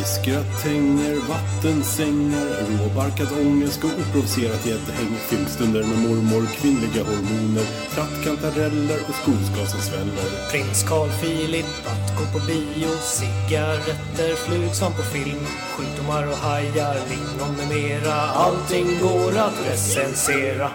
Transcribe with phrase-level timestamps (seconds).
[0.00, 5.12] Fiskgratänger, vattensängar, råbarkad ångest och oprovocerat gäddhäng.
[5.28, 10.50] Filmstunder med mormor, kvinnliga hormoner, trattkantareller och skogsgas som sväller.
[10.50, 17.56] Prins Carl Philip, att gå på bio, cigaretter, flugsvamp på film, sjukdomar och hajar, lingon
[17.56, 18.14] med mera.
[18.14, 20.70] Allting går att recensera.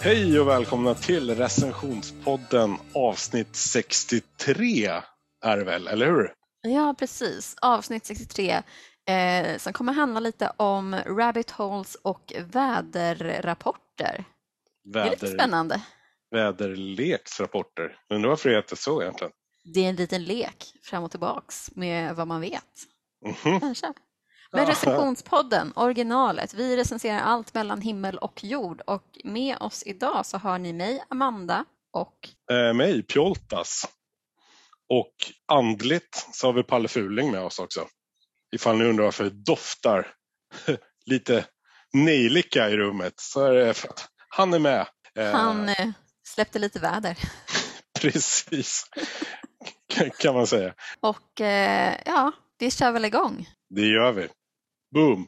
[0.00, 4.90] Hej och välkomna till recensionspodden avsnitt 63
[5.44, 6.39] är det väl, eller hur?
[6.62, 7.56] Ja, precis.
[7.60, 8.62] Avsnitt 63
[9.08, 14.24] eh, som kommer handla lite om rabbit holes och väderrapporter.
[14.84, 15.82] Det är lite spännande.
[16.30, 17.96] Väderleksrapporter.
[18.10, 19.32] Undrar varför det heter så egentligen?
[19.64, 22.64] Det är en liten lek fram och tillbaks med vad man vet.
[23.24, 23.60] Mm -hmm.
[23.60, 23.92] Kanske.
[24.52, 30.38] Men recensionspodden, originalet, vi recenserar allt mellan himmel och jord och med oss idag så
[30.38, 33.84] har ni mig, Amanda och eh, mig, Pjoltas.
[34.90, 35.14] Och
[35.46, 37.86] andligt så har vi Palle Fuling med oss också.
[38.54, 40.06] Ifall ni undrar varför det doftar
[41.06, 41.44] lite
[41.92, 44.86] nejlika i rummet så är det för att han är med.
[45.18, 45.88] Eh, han eh,
[46.28, 47.18] släppte lite väder.
[48.00, 48.84] Precis,
[50.18, 50.74] kan man säga.
[51.00, 53.48] Och eh, ja, vi kör väl igång.
[53.74, 54.28] Det gör vi.
[54.94, 55.26] Boom!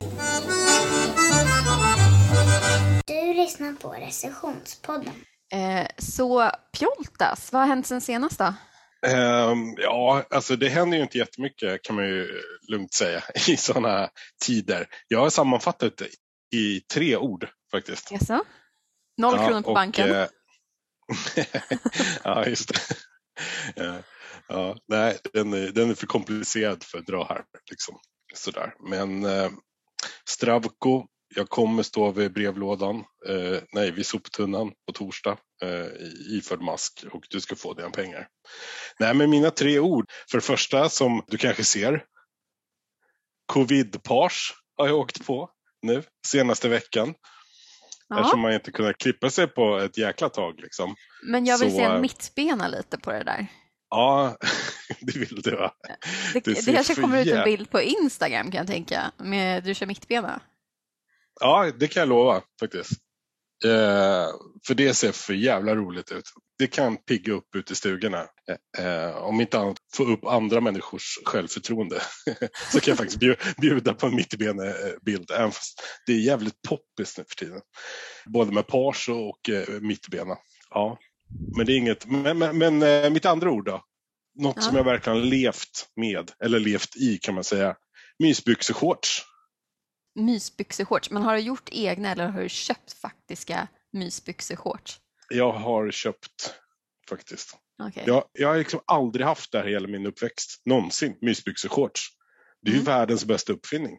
[3.07, 5.15] Du lyssnar på recensionspodden.
[5.53, 8.55] Eh, så Pjoltas, vad har hänt sen senast då?
[9.07, 14.11] Um, ja, alltså det händer ju inte jättemycket kan man ju lugnt säga i sådana
[14.45, 14.87] tider.
[15.09, 16.09] Jag har sammanfattat det
[16.59, 18.11] i tre ord faktiskt.
[18.11, 18.45] Jaså?
[19.17, 20.11] Noll ja, kronor på och, banken?
[20.11, 20.27] Uh,
[22.25, 22.81] ja, just det.
[23.77, 24.03] ja,
[24.49, 27.45] ja, nej, den är, den är för komplicerad för att dra här.
[27.71, 27.99] Liksom.
[28.35, 28.75] Sådär.
[28.89, 29.51] Men uh,
[30.29, 32.97] Stravko jag kommer stå vid brevlådan,
[33.29, 35.87] eh, nej vid soptunnan på torsdag eh,
[36.37, 38.29] iförd mask och du ska få dina pengar.
[38.99, 40.11] Nej men mina tre ord.
[40.31, 42.05] För det första som du kanske ser.
[43.53, 45.51] Covid-pars har jag åkt på
[45.83, 47.15] nu senaste veckan.
[48.09, 48.21] Ja.
[48.21, 50.61] Eftersom man inte kunnat klippa sig på ett jäkla tag.
[50.61, 50.95] Liksom.
[51.23, 53.47] Men jag vill Så, se en mittbena lite på det där.
[53.91, 54.37] Ja,
[55.01, 55.75] det vill du va?
[56.33, 59.75] Det, det, det kanske kommer ut en bild på Instagram kan jag tänka, med du
[59.75, 60.41] kör mittbena.
[61.41, 62.93] Ja, det kan jag lova faktiskt.
[63.65, 64.29] Eh,
[64.67, 66.25] för det ser för jävla roligt ut.
[66.59, 68.27] Det kan pigga upp ute i stugorna.
[68.79, 72.01] Eh, om inte annat få upp andra människors självförtroende.
[72.73, 73.21] så kan jag faktiskt
[73.61, 75.31] bjuda på en mittbenebild.
[75.31, 77.61] Även fast det är jävligt poppis nu för tiden.
[78.27, 80.37] Både med pars och eh, mittbena.
[80.71, 80.99] Ja.
[81.57, 82.07] Men det är inget.
[82.07, 83.85] Men, men, men eh, mitt andra ord då?
[84.39, 84.63] Något ja.
[84.63, 87.77] som jag verkligen levt med, eller levt i kan man säga.
[88.19, 89.23] Mysbyxeshorts
[90.15, 91.11] mysbyxeshorts.
[91.11, 95.01] Men har du gjort egna eller har du köpt faktiska mysbyxeshorts?
[95.29, 96.55] Jag har köpt
[97.09, 97.59] faktiskt.
[97.89, 98.05] Okay.
[98.07, 100.63] Jag, jag har liksom aldrig haft det här hela min uppväxt.
[100.65, 101.17] Någonsin.
[101.21, 102.09] Mysbyxeshorts.
[102.63, 102.85] Det är mm.
[102.85, 103.99] ju världens bästa uppfinning.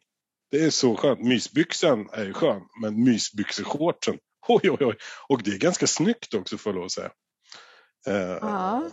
[0.51, 1.19] Det är så skönt.
[1.19, 4.95] Mysbyxan är ju skön, men mysbyxeshortsen, oj oj oj.
[5.29, 7.11] Och det är ganska snyggt också får jag lov att säga.
[8.07, 8.89] Uh, ja.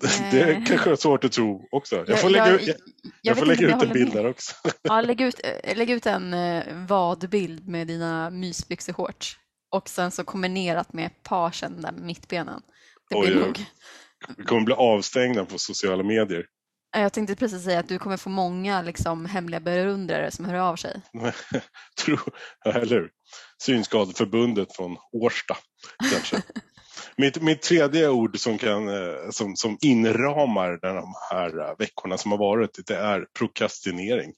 [0.30, 0.64] Det eh.
[0.64, 2.04] kanske är svårt att tro också.
[2.08, 2.76] Jag får lägga, jag, jag,
[3.22, 4.54] jag får lägga ut en bild där också.
[4.82, 9.36] Ja, lägg ut, eh, lägg ut en eh, vadbild med dina mysbyxeshorts
[9.70, 12.62] och sen så kombinerat med parsen där med mittbenen.
[13.10, 13.64] Det blir Oj, nog...
[14.36, 16.46] Vi kommer bli avstängda på sociala medier.
[16.96, 20.76] Jag tänkte precis säga att du kommer få många liksom, hemliga beundrare som hör av
[20.76, 21.00] sig.
[22.04, 22.16] Tro,
[22.64, 23.10] eller hur?
[23.62, 25.56] Synskadeförbundet från Årsta
[26.12, 26.42] kanske.
[27.16, 32.38] Mitt, mitt tredje ord som, kan, eh, som, som inramar de här veckorna som har
[32.38, 34.32] varit, det är prokrastinering.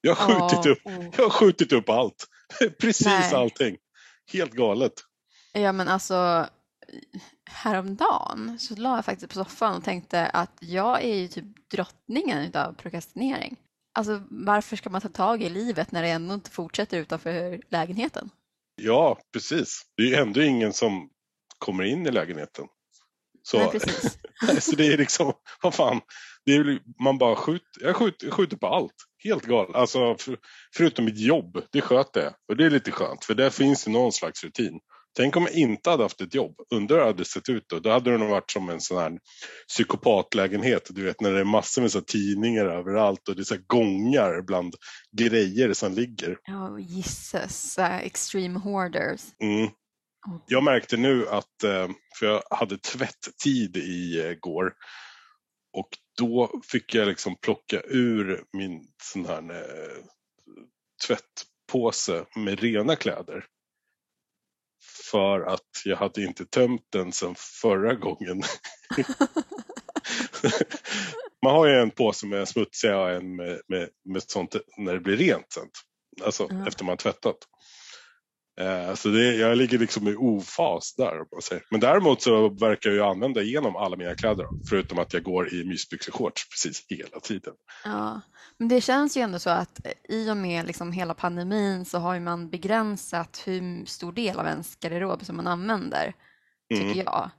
[0.00, 0.78] Jag har skjutit, oh, upp,
[1.16, 2.26] jag har skjutit upp allt.
[2.80, 3.34] Precis Nej.
[3.34, 3.76] allting.
[4.32, 4.92] Helt galet.
[5.52, 6.46] Ja men alltså
[7.50, 12.56] häromdagen så la jag faktiskt på soffan och tänkte att jag är ju typ drottningen
[12.56, 13.56] av prokrastinering.
[13.94, 18.30] Alltså varför ska man ta tag i livet när det ändå inte fortsätter utanför lägenheten?
[18.82, 19.82] Ja, precis.
[19.96, 21.10] Det är ju ändå ingen som
[21.60, 22.66] kommer in i lägenheten.
[23.42, 26.00] Så, Nej, så det är liksom, vad fan,
[26.46, 28.94] det är, man bara skjuter, jag skjuter, skjuter på allt.
[29.24, 29.76] Helt galet.
[29.76, 30.38] Alltså, för,
[30.76, 32.34] förutom mitt jobb, det sköter jag.
[32.48, 34.80] Och det är lite skönt, för där finns det någon slags rutin.
[35.16, 37.78] Tänk om jag inte hade haft ett jobb, undrar hur det hade sett ut då?
[37.78, 39.18] Då hade det nog varit som en sån här
[39.68, 43.56] psykopatlägenhet, du vet när det är massor med så tidningar överallt och det är så
[43.66, 44.74] gångar bland
[45.16, 46.38] grejer som ligger.
[46.44, 49.20] Ja, oh, gisses, uh, extreme hoarders.
[49.42, 49.68] Mm.
[50.46, 51.88] Jag märkte nu att, eh,
[52.18, 54.74] för jag hade tvätttid i eh, går
[55.72, 55.88] och
[56.18, 60.04] då fick jag liksom plocka ur min sån här eh,
[61.06, 63.46] tvättpåse med rena kläder.
[65.10, 68.42] För att jag hade inte tömt den sedan förra gången.
[71.44, 75.00] Man har ju en påse med smutsiga och en med, med, med sånt när det
[75.00, 75.68] blir rent sen.
[76.24, 76.68] Alltså Ja.
[76.68, 77.36] efter man tvättat.
[78.60, 81.20] Eh, så det, jag ligger liksom i ofas där.
[81.20, 81.64] om man säger.
[81.70, 84.46] Men däremot så verkar jag använda igenom alla mina kläder.
[84.68, 87.54] Förutom att jag går i mysbyxor shorts precis hela tiden.
[87.84, 88.20] Ja,
[88.58, 91.98] men det känns ju ändå så att eh, i och med liksom hela pandemin så
[91.98, 96.12] har man begränsat hur stor del av ens garderob som man använder,
[96.70, 96.98] tycker Mm.
[96.98, 97.30] jag.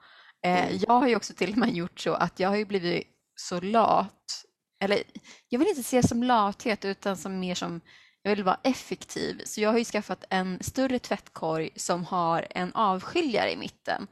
[0.45, 0.79] Eh, Mm.
[0.88, 3.03] jag har ju också till och med gjort så att jag har ju blivit
[3.35, 4.44] så lat,
[4.83, 5.03] eller
[5.50, 7.81] jag vill inte se det som lathet utan som mer som
[8.23, 9.41] jag vill vara effektiv.
[9.45, 14.07] Så jag har ju skaffat en större tvättkorg som har en avskiljare i mitten.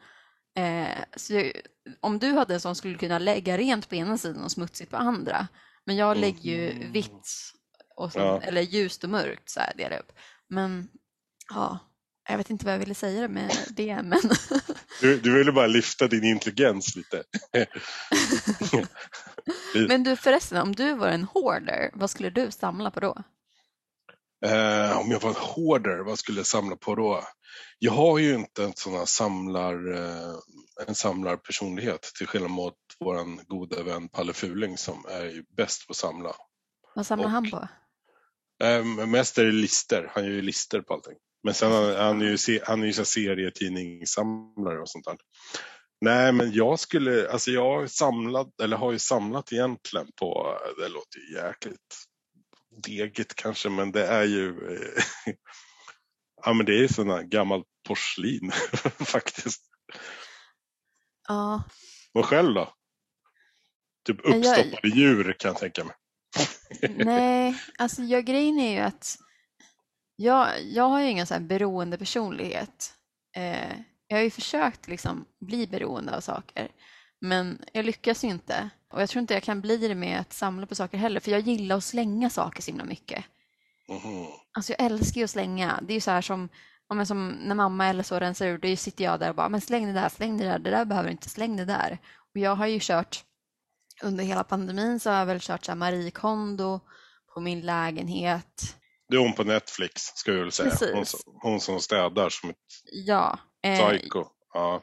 [0.57, 1.51] Eh, så jag,
[2.00, 4.91] om du hade en sån skulle du kunna lägga rent på ena sidan och smutsigt
[4.91, 5.47] på andra.
[5.85, 6.21] Men jag Mm.
[6.21, 7.27] lägger ju vitt,
[7.95, 8.41] och så, Ja.
[8.41, 10.12] eller ljust och mörkt så här delar upp.
[10.50, 10.88] Men
[11.50, 11.79] ja,
[12.29, 14.19] jag vet inte vad jag ville säga med det, men
[15.01, 17.23] Du, du ville bara lyfta din intelligens lite.
[19.88, 23.23] Men du förresten, om du var en hoarder, vad skulle du samla på då?
[24.45, 27.24] Eh, om jag var en hoarder, vad skulle jag samla på då?
[27.80, 30.36] Jag har ju inte en sån här samlar, eh,
[30.88, 35.91] en samlarpersonlighet till skillnad mot vår goda vän Palle Fuling som är ju bäst på
[35.91, 36.36] att samla.
[36.95, 37.68] Vad samlar Och- han på?
[38.63, 41.18] Eh, mest är det lister, han gör ju lister på allting.
[41.44, 45.18] Men sen han, han är ju, han är ju så serietidningssamlare och sånt där.
[46.01, 50.88] Nej men jag skulle, alltså jag har samlat, eller har ju samlat egentligen på, det
[50.89, 51.95] låter ju jäkligt
[52.81, 55.03] degigt kanske men det är ju, eh,
[56.45, 58.51] ja men det är sådana gammalt porslin
[58.99, 59.61] faktiskt.
[61.27, 61.63] Ja,
[62.13, 62.73] Och själv då?
[64.07, 65.95] Typ Men jag- uppstoppade djur kan jag tänka mig.
[67.05, 69.17] nej, alltså jag, grejen är ju att
[70.15, 72.93] jag, jag har ju ingen så här beroende personlighet.
[73.35, 73.71] Eh,
[74.07, 76.71] jag har ju försökt liksom bli beroende av saker,
[77.21, 78.69] men jag lyckas ju inte.
[78.94, 81.31] Och jag tror inte jag kan bli det med att samla på saker heller, för
[81.31, 83.25] jag gillar att slänga saker så himla mycket.
[83.89, 84.27] Mhm.
[84.51, 85.80] Alltså jag älskar ju att slänga.
[85.81, 86.50] Det är ju så här som,
[86.94, 89.62] men som när mamma eller så rensar ur, då sitter jag där och bara, men
[89.62, 91.98] släng det där, släng det där, det där behöver du inte, släng det där.
[92.33, 93.24] Och jag har ju kört,
[94.04, 96.80] under hela pandemin så har jag väl kört så här Marie Kondo
[97.33, 98.75] på min lägenhet.
[99.10, 100.94] Det är hon på Netflix ska jag väl säga.
[100.94, 101.06] Hon,
[101.42, 102.56] hon som städar som ett
[102.92, 103.39] Ja.
[103.63, 104.25] Eh, psycho.
[104.54, 104.81] Ja.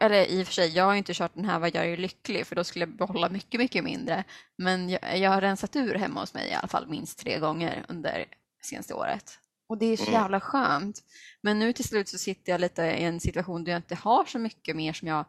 [0.00, 2.46] Eller i och för sig, jag har inte kört den här Vad gör dig lycklig,
[2.46, 4.24] för då skulle jag behålla mycket, mycket mindre.
[4.58, 7.84] Men jag, jag har rensat ur hemma hos mig i alla fall minst tre gånger
[7.88, 8.24] under
[8.62, 9.38] senaste året.
[9.68, 10.14] Och det är så Mm.
[10.14, 11.02] jävla skönt.
[11.40, 14.24] Men nu till slut så sitter jag lite i en situation där jag inte har
[14.24, 15.24] så mycket mer som jag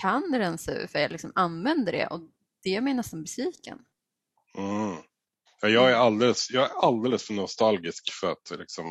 [0.00, 2.20] kan rensa ur, för jag liksom använder det och
[2.62, 3.78] det gör mig nästan besviken.
[4.58, 4.96] Mm.
[5.62, 8.86] Ja, jag, är alldeles, jag är alldeles för nostalgisk för att liksom,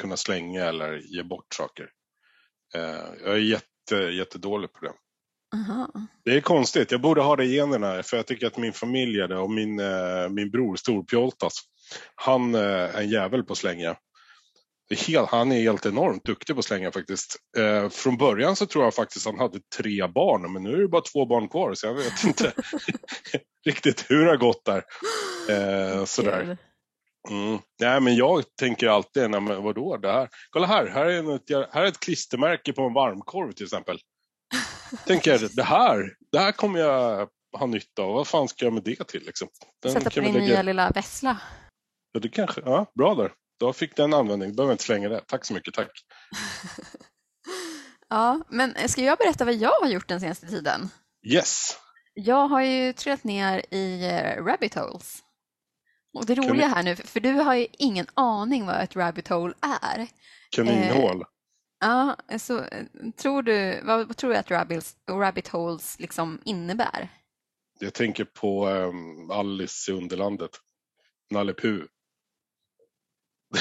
[0.00, 1.90] kunna slänga eller ge bort saker.
[2.74, 2.82] Eh,
[3.24, 3.66] jag är jätte,
[3.96, 4.92] jättedålig på det.
[5.56, 5.90] Aha.
[6.24, 9.20] Det är konstigt, jag borde ha det i generna för jag tycker att min familj
[9.20, 11.54] är det och min, eh, min bror Storpjoltas,
[12.14, 13.96] han eh, är en jävel på att slänga.
[15.06, 17.36] Helt, han är helt enormt duktig på att slänga faktiskt.
[17.58, 20.88] Eh, från början så tror jag faktiskt han hade tre barn men nu är det
[20.88, 22.52] bara två barn kvar så jag vet inte
[23.66, 24.84] riktigt hur det har gått där.
[25.50, 26.58] Eh, sådär.
[27.30, 27.58] Mm.
[27.80, 30.28] Nej, men jag tänker alltid, nej, men vadå det här?
[30.50, 31.40] Kolla här, här är, en,
[31.72, 33.98] här är ett klistermärke på en varmkorv till exempel.
[35.06, 37.28] tänker, det här, det här kommer jag
[37.58, 38.14] ha nytta av.
[38.14, 39.48] Vad fan ska jag med det till liksom?
[39.82, 41.36] Den Sätta på din lägga- nya lilla vessla.
[42.12, 43.32] Ja, det kanske, ja, bra där.
[43.60, 45.20] Då fick den användning, behöver jag inte slänga det.
[45.26, 45.90] Tack så mycket, tack.
[48.10, 50.88] Ja, men ska jag berätta vad jag har gjort den senaste tiden?
[51.26, 51.76] Yes!
[52.14, 55.18] Jag har ju trillat ner i eh, rabbit holes.
[56.14, 59.54] Och det roliga här nu, för du har ju ingen aning vad ett rabbit hole
[59.60, 60.08] är.
[60.50, 61.24] Kaninhål.
[61.80, 62.84] Ja, så eh,
[63.16, 67.08] tror du, vad, vad tror du att rabbits, rabbit holes liksom innebär?
[67.80, 70.50] Jag tänker på um, Alice i Underlandet.
[71.30, 71.84] Nalle Puh.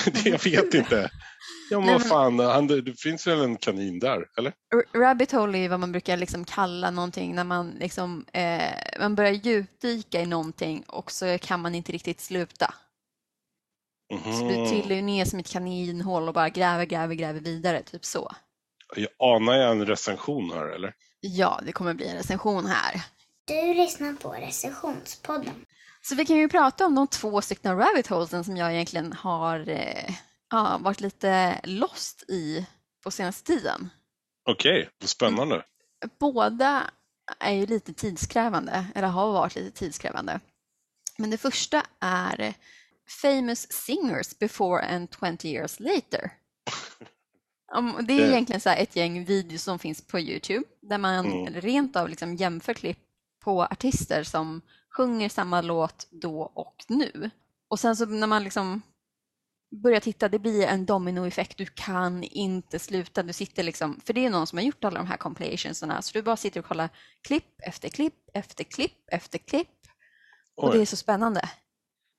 [0.05, 1.09] Det- jag vet inte.
[1.69, 4.53] Ja, men vad fan, han, det, det finns väl en kanin där, eller?
[4.95, 9.31] Rabbit hole är vad man brukar liksom kalla någonting när man, liksom, eh, man börjar
[9.31, 12.73] djupdyka i någonting och så kan man inte riktigt sluta.
[14.23, 18.05] Så du trillar ju ner som ett kaninhål och bara gräver, gräver, gräver vidare, typ
[18.05, 18.31] så.
[18.95, 20.93] Jag anar jag en recension här, eller?
[21.19, 23.01] Ja, det kommer bli en recension här.
[23.47, 25.65] Du lyssnar på recensionspodden.
[26.09, 29.69] Så vi kan ju prata om de två stycken rabbit holesen som jag egentligen har
[29.69, 30.15] eh,
[30.51, 32.67] ja, varit lite lost i
[33.03, 33.89] på senaste tiden.
[34.49, 35.63] Okej, vad spännande.
[36.19, 36.91] Båda
[37.39, 40.39] är ju lite tidskrävande, eller har varit lite tidskrävande.
[41.17, 42.53] Men det första är
[43.21, 45.07] Famous Singers Before and
[45.39, 46.31] 20 Years Later.
[48.01, 51.53] Det är egentligen så här ett gäng videos som finns på Youtube där man Mm.
[51.53, 52.99] rent av liksom jämför klipp
[53.39, 54.61] på artister som
[54.97, 57.29] sjunger samma låt då och nu.
[57.69, 58.81] Och sen så när man liksom
[59.83, 61.57] börjar titta, det blir en dominoeffekt.
[61.57, 63.23] Du kan inte sluta.
[63.23, 66.11] Du sitter liksom, för det är någon som har gjort alla de här compilationsarna, så
[66.17, 66.89] du bara sitter och kollar
[67.27, 69.69] klipp efter klipp efter klipp efter klipp.
[70.55, 71.49] Och det är så spännande.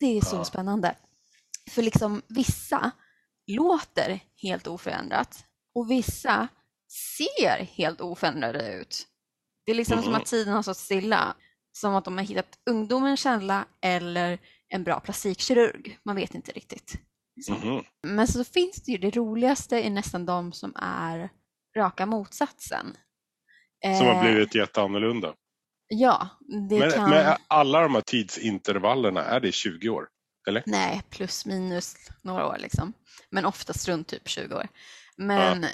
[0.00, 0.44] Det är så Ja.
[0.44, 0.96] spännande.
[1.70, 2.90] För liksom vissa
[3.46, 5.44] låter helt oförändrat
[5.74, 6.48] och vissa
[7.18, 9.06] ser helt oförändrade ut.
[9.66, 10.20] Det är liksom som Mhm.
[10.20, 11.36] att tiden har stått stilla.
[11.80, 15.98] Som att de har hittat ungdomens källa eller en bra plastikkirurg.
[16.04, 16.94] Man vet inte riktigt.
[17.48, 17.82] Mhm.
[18.02, 21.30] Men så finns det ju det roligaste är nästan de som är
[21.76, 22.86] raka motsatsen.
[23.98, 25.34] Som har Eh, blivit jätteannorlunda.
[25.88, 26.28] Ja,
[26.70, 27.10] det Men, kan...
[27.10, 30.08] men alla de här tidsintervallerna, är det 20 år?
[30.66, 32.92] Nej, plus minus några år liksom.
[33.30, 34.68] Men oftast runt typ 20 år.
[35.16, 35.66] Men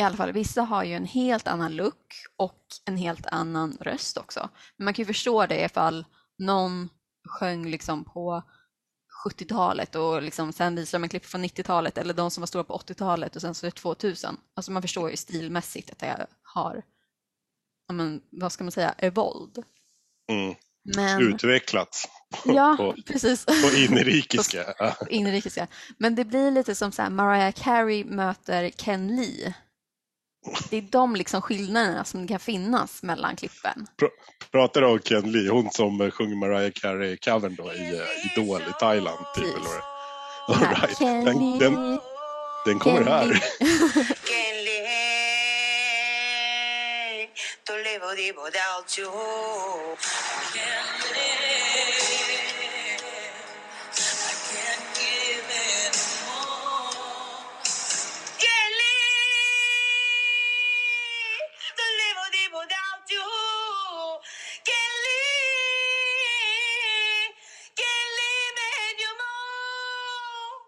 [0.00, 4.18] i alla fall, vissa har ju en helt annan look och en helt annan röst
[4.18, 4.48] också.
[4.76, 6.04] Men man kan ju förstå det ifall
[6.38, 6.88] någon
[7.28, 8.42] sjöng liksom på
[9.26, 12.64] 70-talet och liksom sen visar de en klipp från 90-talet eller de som var stora
[12.64, 14.36] på 80-talet och sen så är det 2000.
[14.54, 16.82] Alltså man förstår ju stilmässigt att det har,
[17.92, 19.64] men, vad ska man säga, evolved.
[20.30, 20.54] Mm.
[20.96, 22.08] Men, Utvecklats
[22.44, 23.46] ja, på, precis.
[23.46, 24.74] på inrikeska.
[24.78, 24.96] Ja.
[25.10, 25.58] inrikes.
[25.98, 29.54] Men det blir lite som så här, Mariah Carey möter Ken Lee.
[30.70, 33.86] Det är de liksom skillnaderna som kan finnas mellan klippen.
[34.50, 39.18] Pratar om Ken Lee, hon som sjunger Mariah Carey-covern då i eh, Idol i Thailand.
[39.34, 39.80] Typ, eller
[40.48, 40.98] All right.
[40.98, 41.98] Den, den,
[42.64, 43.44] den kommer Ken här.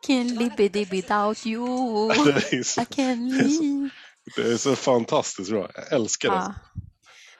[0.08, 0.24] more.
[0.28, 2.08] Can live it without you.
[2.24, 3.90] Det är, så, I can live.
[4.36, 5.70] det är så fantastiskt bra.
[5.74, 6.34] Jag älskar det.
[6.36, 6.54] Ja.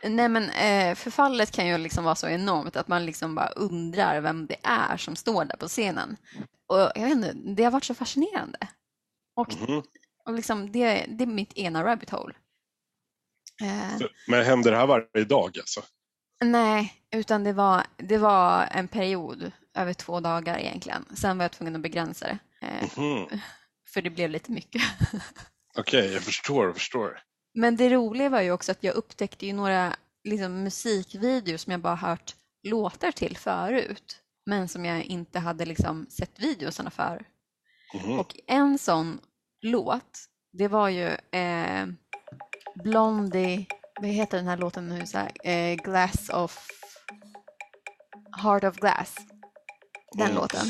[0.08, 4.20] Nej men eh, förfallet kan ju liksom vara så enormt att man liksom bara undrar
[4.20, 6.16] vem det är som står där på scenen.
[6.66, 8.58] Och jag vet inte, det har varit så fascinerande.
[9.36, 9.82] Och, Mhm.
[10.24, 12.34] och liksom det, det är mitt ena rabbit hole.
[13.62, 15.82] Eh, Så- Men händer det här varje dag alltså?
[16.44, 21.04] nej, utan det var, det var en period över två dagar egentligen.
[21.14, 22.38] Sen var jag tvungen att begränsa det.
[22.96, 23.40] Mhm.
[23.94, 24.82] för det blev lite mycket.
[25.78, 27.20] Okej, jag förstår, jag förstår.
[27.54, 31.80] Men det roliga var ju också att jag upptäckte ju några liksom, musikvideos som jag
[31.80, 34.16] bara hört låtar till förut.
[34.46, 37.24] Men som jag inte hade liksom, sett videosarna för.
[37.94, 38.18] Mhm.
[38.18, 39.20] Och en sån
[39.60, 40.18] låt,
[40.52, 41.06] det var ju
[41.38, 41.86] eh,
[42.84, 43.66] Blondie,
[44.00, 45.06] vad heter den här låten nu?
[45.06, 46.68] Så här, eh, Glass of...
[48.42, 49.16] Heart of Glass.
[50.12, 50.34] Den Mm.
[50.36, 50.66] låten.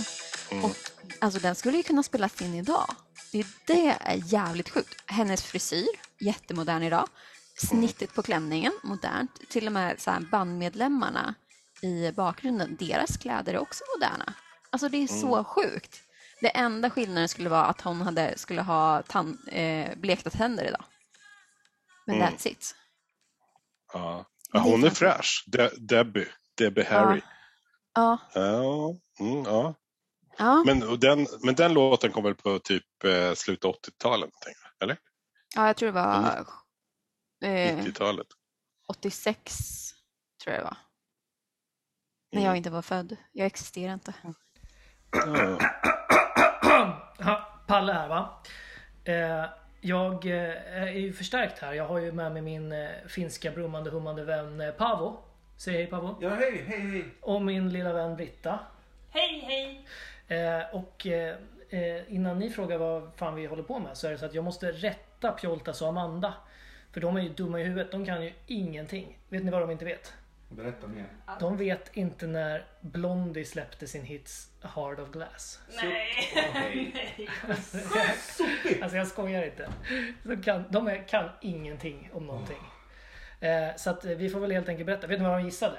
[0.52, 0.64] Mm.
[0.64, 0.76] Och
[1.20, 2.86] alltså den skulle ju kunna spelas in idag.
[3.32, 5.02] Det, det är jävligt sjukt.
[5.10, 5.88] Hennes frisyr,
[6.20, 7.08] jättemodern idag.
[7.56, 9.48] Snittet på klänningen, modernt.
[9.50, 11.34] Till och med så här bandmedlemmarna
[11.82, 14.34] i bakgrunden, deras kläder är också moderna.
[14.70, 16.00] Alltså det är så sjukt.
[16.40, 20.84] Det enda skillnaden skulle vara att hon hade, skulle ha tan- eh, blekta tänder idag.
[22.06, 22.28] Men Mm.
[22.28, 22.74] that's it.
[23.92, 24.24] Ja.
[24.52, 25.44] Ja, hon är fräsch.
[25.46, 26.28] De- Debbie.
[26.58, 27.20] Debbie Harry.
[27.94, 28.96] Ja, Ja.
[29.20, 29.74] Mm, ja.
[30.38, 30.62] Ja.
[30.66, 34.30] Men, och den, men den låten kom väl på typ eh, slutet av 80-talet?
[34.44, 34.98] tänker jag, Eller?
[35.54, 36.46] ja jag tror det var
[37.42, 38.26] eh, 90-talet?
[38.88, 39.90] 86,
[40.44, 40.76] tror jag det var.
[42.32, 43.16] När jag inte var född.
[43.32, 44.14] Jag existerar inte.
[47.22, 48.42] Ha, Palle här va.
[49.04, 49.44] Eh,
[49.80, 51.72] jag eh, är ju förstärkt här.
[51.72, 55.24] Jag har ju med mig min eh, finska brummande hummande vän eh, Pavo.
[55.56, 56.18] Säg hej Pavo.
[56.20, 57.04] Ja, hej, hej, hej.
[57.20, 58.58] Och min lilla vän Britta.
[59.10, 59.86] Hej, hej!
[60.28, 61.36] Eh, och eh,
[61.70, 64.34] eh, innan ni frågar vad fan vi håller på med så är det så att
[64.34, 66.34] jag måste rätta Pjoltas och Amanda.
[66.92, 67.90] För de är ju dumma i huvudet.
[67.90, 69.18] De kan ju ingenting.
[69.28, 70.14] Vet ni vad de inte vet?
[70.48, 71.06] Berätta mer.
[71.40, 75.60] De vet inte när Blondie släppte sin hits Hard of Glass.
[75.82, 76.08] Nej,
[76.54, 77.28] nej.
[78.82, 79.68] Alltså jag skojar inte.
[80.22, 82.62] De kan, de är, kan ingenting om någonting.
[83.40, 85.06] Eh, så att vi får väl helt enkelt berätta.
[85.06, 85.78] Vet ni vad de gissade?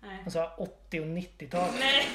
[0.00, 0.20] Nej.
[0.24, 1.74] De sa 80 och 90-talet.
[1.78, 2.06] Nej.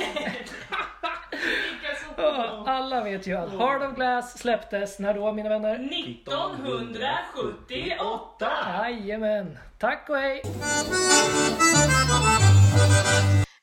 [2.66, 5.76] Alla vet ju att Hard of Glass släpptes när då mina vänner?
[5.76, 8.50] 1978!
[8.78, 9.58] Jajamän.
[9.80, 10.42] Tack och hej.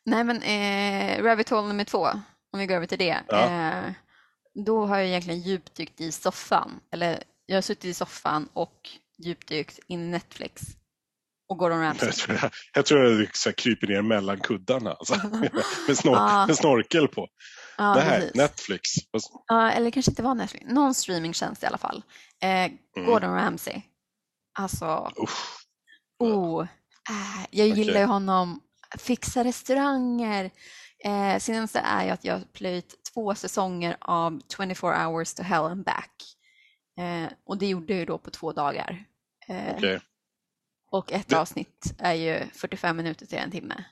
[0.04, 2.08] Nej men eh, Rabbit Hole nummer två,
[2.52, 3.16] om vi går över till det.
[3.28, 3.40] Ja.
[3.40, 3.92] Eh,
[4.66, 6.80] då har jag egentligen djupdykt i soffan.
[6.92, 8.88] Eller jag har suttit i soffan och
[9.24, 10.62] djupdykt in i Netflix.
[11.48, 12.08] och Gordon Ramsay.
[12.08, 15.14] Jag tror jag, jag, tror jag så här kryper ner mellan kuddarna alltså.
[15.88, 16.46] med, snor, Ja.
[16.46, 17.28] med snorkel på.
[17.78, 18.34] Ja, Nej, precis.
[18.34, 18.82] Netflix.
[19.46, 20.64] Ja, eller kanske inte var Netflix.
[20.68, 22.02] Någon streamingtjänst i alla fall.
[22.42, 22.70] Eh,
[23.06, 23.82] Gordon Ramsay.
[24.58, 25.12] Alltså,
[26.18, 26.66] oh.
[27.10, 28.60] Äh, jag gillar ju honom.
[28.98, 30.50] Fixa restauranger.
[31.04, 35.84] Eh, senaste är ju att jag plöjt två säsonger av 24 hours to hell and
[35.84, 36.12] back.
[37.00, 39.04] Eh, och det gjorde jag ju då på två dagar.
[39.48, 40.00] Eh, Okej.
[40.90, 43.84] Och ett Det- avsnitt är ju 45 minuter till en timme.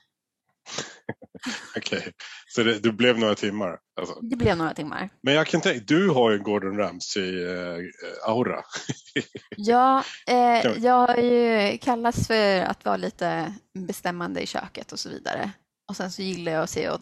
[1.77, 2.11] Okej.
[2.47, 3.79] Så det, det blev några timmar.
[3.99, 4.19] Alltså.
[4.21, 5.09] Det blev några timmar.
[5.23, 8.63] Men jag kan tänka, du har ju Gordon Ramsay-aura.
[9.57, 13.53] Ja, eh, jag har ju kallats för att vara lite
[13.87, 15.51] bestämmande i köket och så vidare.
[15.87, 17.01] Och sen så gillar jag att se åt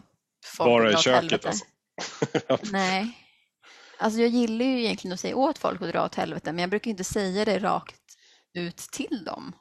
[0.56, 1.48] folk Bara i köket helvete.
[1.48, 1.64] alltså.
[2.72, 3.18] Nej.
[3.98, 6.70] Alltså jag gillar ju egentligen att säga åt folk att dra åt helvete, men jag
[6.70, 8.00] brukar inte säga det rakt
[8.58, 9.52] ut till dem.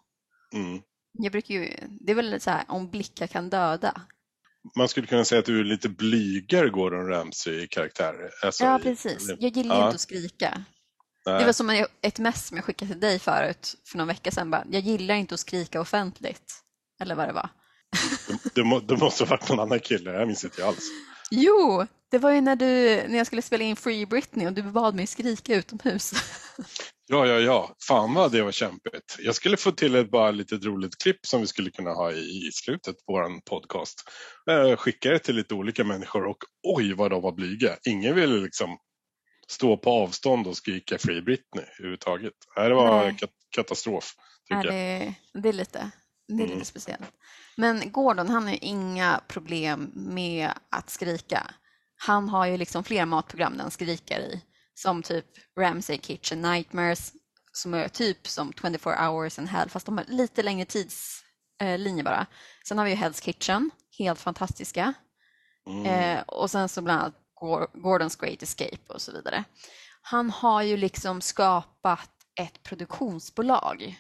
[0.54, 0.82] mm.
[1.14, 4.02] Jag brukar ju, det är väl så här, om blickar kan döda.
[4.78, 8.16] Man skulle kunna säga att du är lite blygare Gordon Ramsay-karaktär.
[8.44, 9.30] Alltså, Ja, i- precis.
[9.40, 9.86] Jag gillar ju Ja.
[9.86, 10.64] inte att skrika.
[11.26, 11.40] Nej.
[11.40, 14.52] Det var som ett mess som jag skickade till dig förut för någon vecka sedan.
[14.52, 16.54] Bara, jag gillar inte att skrika offentligt.
[17.02, 17.50] Eller vad det var.
[18.56, 20.84] Det, må, det måste ha varit någon annan kille, jag minns inte alls.
[21.32, 22.66] Jo, det var ju när, du,
[23.08, 26.12] när jag skulle spela in Free Britney och du bad mig skrika utomhus.
[27.08, 27.76] Ja, ja, ja.
[27.88, 29.18] Fan vad det var kämpigt.
[29.20, 32.50] Jag skulle få till ett bara litet roligt klipp som vi skulle kunna ha i,
[32.54, 34.04] slutet på vår podcast.
[34.52, 36.38] Eh, skicka det till lite olika människor och
[36.76, 37.78] oj vad de var blyga.
[37.90, 38.78] Ingen ville liksom
[39.48, 42.34] stå på avstånd och skrika Free Britney överhuvudtaget.
[42.58, 43.18] Nej, det var Nej.
[43.18, 44.14] kat katastrof.
[44.50, 44.74] Tycker jag.
[44.74, 45.92] det, det är lite,
[46.28, 46.50] det är Mm.
[46.54, 47.12] lite speciellt.
[47.58, 51.52] Men Gordon, han har ju inga problem med att skrika.
[51.96, 54.42] Han har ju liksom fler matprogram där han skriker i.
[54.74, 55.26] Som typ
[55.60, 57.14] Ramsay Kitchen Nightmares,
[57.52, 62.26] som är typ som 24 hours and hell, fast de har lite längre tidslinje bara.
[62.68, 64.94] Sen har vi ju Hell's Kitchen, helt fantastiska.
[65.68, 65.86] Mm.
[65.86, 69.44] Eh, och sen så bland annat Gor- Gordon's Great Escape och så vidare.
[70.02, 72.10] Han har ju liksom skapat
[72.40, 73.96] ett produktionsbolag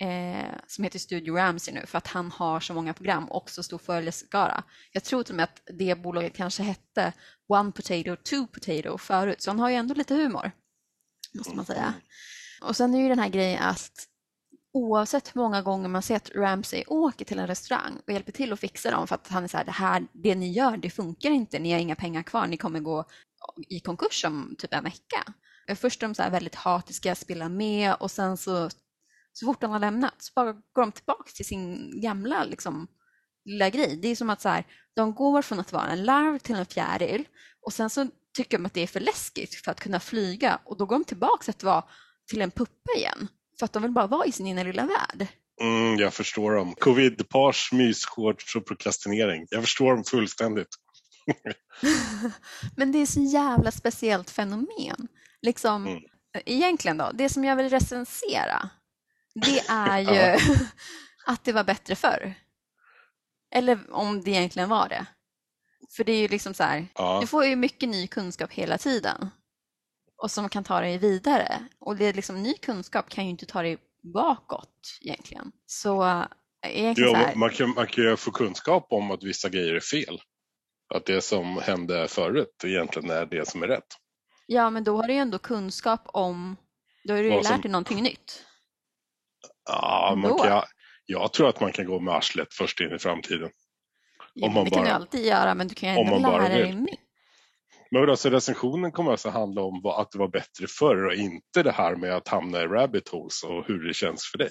[0.00, 3.62] eh, som heter Studio Ramsey nu för att han har så många program och så
[3.62, 4.64] stor följeskara.
[4.92, 7.12] Jag tror till och med att det bolaget kanske hette
[7.48, 10.50] One Potato, Two Potato förut, så han har ju ändå lite humor,
[11.34, 11.94] måste man säga.
[12.62, 14.06] Och sen är ju den här grejen att
[14.72, 18.52] oavsett hur många gånger man ser att Ramsey åker till en restaurang och hjälper till
[18.52, 20.90] att fixa dem för att han är så här, det här, det ni gör, det
[20.90, 23.04] funkar inte, ni har inga pengar kvar, ni kommer gå
[23.68, 25.32] i konkurs om typ en vecka.
[25.76, 28.70] Först är de så här väldigt hatiska, spelar med och sen så,
[29.38, 32.88] så fort de har lämnat så bara går de tillbaka till sin gamla liksom,
[33.44, 33.98] lilla grej.
[34.02, 36.66] Det är som att så här, de går från att vara en larv till en
[36.66, 37.24] fjäril
[37.66, 40.76] och sen så tycker de att det är för läskigt för att kunna flyga och
[40.76, 41.84] då går de tillbaka till att vara
[42.30, 43.28] till en puppa igen.
[43.58, 45.26] För att de vill bara vara i sin egen lilla värld.
[45.60, 46.74] Mm, jag förstår dem.
[46.74, 49.46] Covid-pars, mysshorts och prokrastinering.
[49.50, 50.68] Jag förstår dem fullständigt.
[52.76, 55.08] Men det är så jävla speciellt fenomen.
[55.42, 56.02] Liksom, Mm.
[56.46, 58.70] Egentligen då, det som jag vill recensera,
[59.44, 60.38] det är ju
[61.26, 62.34] att det var bättre förr.
[63.54, 65.06] Eller om det egentligen var det.
[65.96, 67.18] För det är ju liksom så här, Ja.
[67.20, 69.30] du får ju mycket ny kunskap hela tiden.
[70.22, 71.68] Och som kan ta dig vidare.
[71.78, 73.78] Och det är liksom, ny kunskap kan ju inte ta dig
[74.14, 75.52] bakåt egentligen.
[75.66, 76.24] Så äh,
[76.62, 79.74] egentligen så Ja, här, man, kan, man kan ju få kunskap om att vissa grejer
[79.74, 80.20] är fel.
[80.94, 83.86] Att det som hände förut egentligen är det som är rätt.
[84.46, 86.56] ja men då har du ju ändå kunskap om,
[87.04, 88.44] då har du ju lärt dig någonting nytt.
[89.66, 90.62] Ja, man kan,
[91.06, 93.50] jag tror att man kan gå med arslet först in i framtiden.
[94.42, 96.42] Om man det kan du bara- alltid göra, men du kan ju ändå man bara
[96.42, 96.94] lära dig mer.
[97.90, 101.14] Men vadå, så recensionen kommer alltså handla om vad, att det var bättre förr och
[101.14, 104.50] inte det här med att hamna i rabbit holes och hur det känns för dig.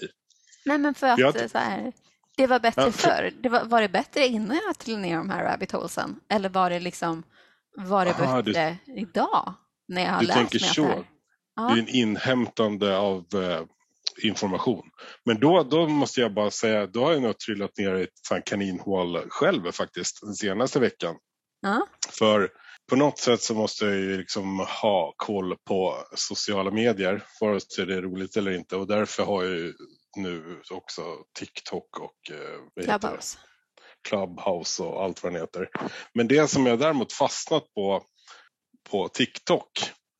[0.65, 1.91] Nej, men för att Jag- så här,
[2.38, 3.32] det var bättre Ja, för- förr.
[3.41, 6.19] Det var, var det bättre innan jag trillade ner de här rabbit holesen?
[6.30, 7.23] Eller var det liksom,
[7.78, 9.54] var det Aha, du- bättre idag?
[9.88, 10.82] När jag har Du lärt tänker så.
[11.56, 13.62] det är en inhämtande av eh,
[14.24, 14.84] information.
[15.26, 18.46] Men då, då måste jag bara säga, då har jag nog trillat ner i ett
[18.46, 21.15] kaninhål själv faktiskt den senaste veckan.
[21.62, 22.50] ja, För
[22.89, 27.86] på något sätt så måste jag ju liksom ha koll på sociala medier, vare sig
[27.86, 28.76] det är roligt eller inte.
[28.76, 29.74] Och därför har jag ju
[30.18, 31.02] nu också
[31.39, 32.84] TikTok och eh?
[32.86, 33.38] Clubhouse.
[34.08, 35.70] Clubhouse och allt vad den heter.
[36.13, 38.04] Men det som jag däremot fastnat på
[38.89, 39.70] på TikTok.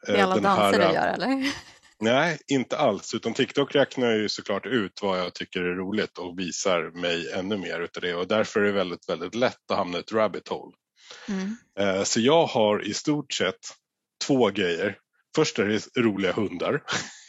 [0.06, 1.52] Det är eh, alla den danser här- du gör, eller?
[2.02, 3.14] Nej, inte alls.
[3.14, 7.58] Utan TikTok räknar ju såklart ut vad jag tycker är roligt och visar mig ännu
[7.58, 8.16] mer utav det.
[8.16, 10.76] Och därför är det väldigt, väldigt lätt att hamna i ett rabbit hole.
[11.30, 11.58] Mm.
[11.80, 13.60] Eh, Så jag har i stort sett
[14.26, 14.98] två grejer.
[15.36, 16.84] Först är det roliga hundar,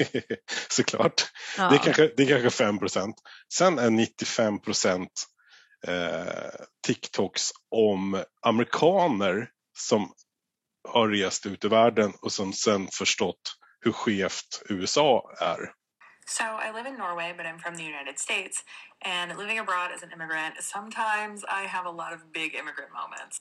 [0.68, 1.22] såklart.
[1.58, 1.68] Ja.
[1.68, 3.16] Det, är kanske, det är kanske 5 procent.
[3.54, 5.10] Sen är 95 procent
[5.86, 6.50] eh,
[6.86, 9.48] TikToks om amerikaner
[9.78, 10.12] som
[10.88, 15.72] har rest ut i världen och som sen förstått hur skevt USA är.
[16.28, 18.64] So I live in Norway, but I'm from the United States.
[19.02, 23.40] And living abroad as an immigrant, sometimes I have a lot of big immigrant moments.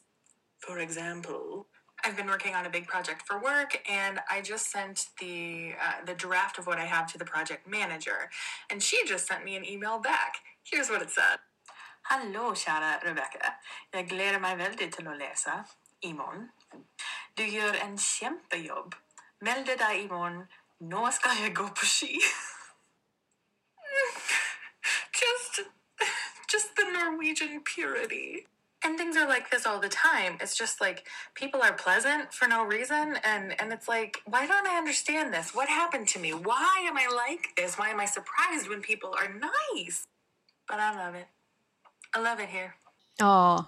[0.60, 1.65] For example,
[2.03, 6.05] I've been working on a big project for work, and I just sent the uh,
[6.05, 8.29] the draft of what I have to the project manager,
[8.69, 10.34] and she just sent me an email back.
[10.63, 11.39] Here's what it said.
[12.01, 13.53] Hallå kära Rebecca.
[13.91, 15.65] Jag gläder mig väldigt till att läsa
[16.01, 16.49] imorgon.
[17.34, 18.95] Du gör en kämpejobb.
[19.41, 20.48] Melde dig imorgon.
[20.80, 22.19] Nu ska jag gå på ski.
[25.26, 25.69] just,
[26.54, 28.48] just the Norwegian purity.
[28.84, 30.38] And things are like this all the time.
[30.39, 34.67] It's just like people are pleasant for no reason, and and it's like, why don't
[34.67, 35.56] I understand this?
[35.56, 36.34] What happened to me?
[36.34, 37.78] Why am I like this?
[37.80, 40.06] Why am I surprised when people are nice?
[40.67, 41.28] But I love it.
[42.15, 42.74] I love it here.
[43.17, 43.65] Ja,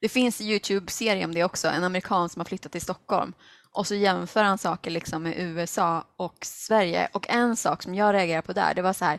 [0.00, 3.34] det finns en Youtube-serie om det också, en amerikan som har flyttat till Stockholm.
[3.78, 7.08] Och så jämför han saker liksom med USA och Sverige.
[7.12, 9.18] Och en sak som jag reagerade på där, det var så här,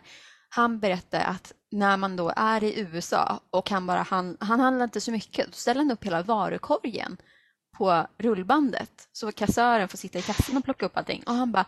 [0.50, 4.84] han berättade att när man då är i USA och han bara, han, han handlar
[4.84, 7.18] inte så mycket, då ställer han upp hela varukorgen
[7.78, 9.08] på rullbandet.
[9.12, 11.24] Så kassören får sitta i kassan och plocka upp allting.
[11.26, 11.66] Och han bara,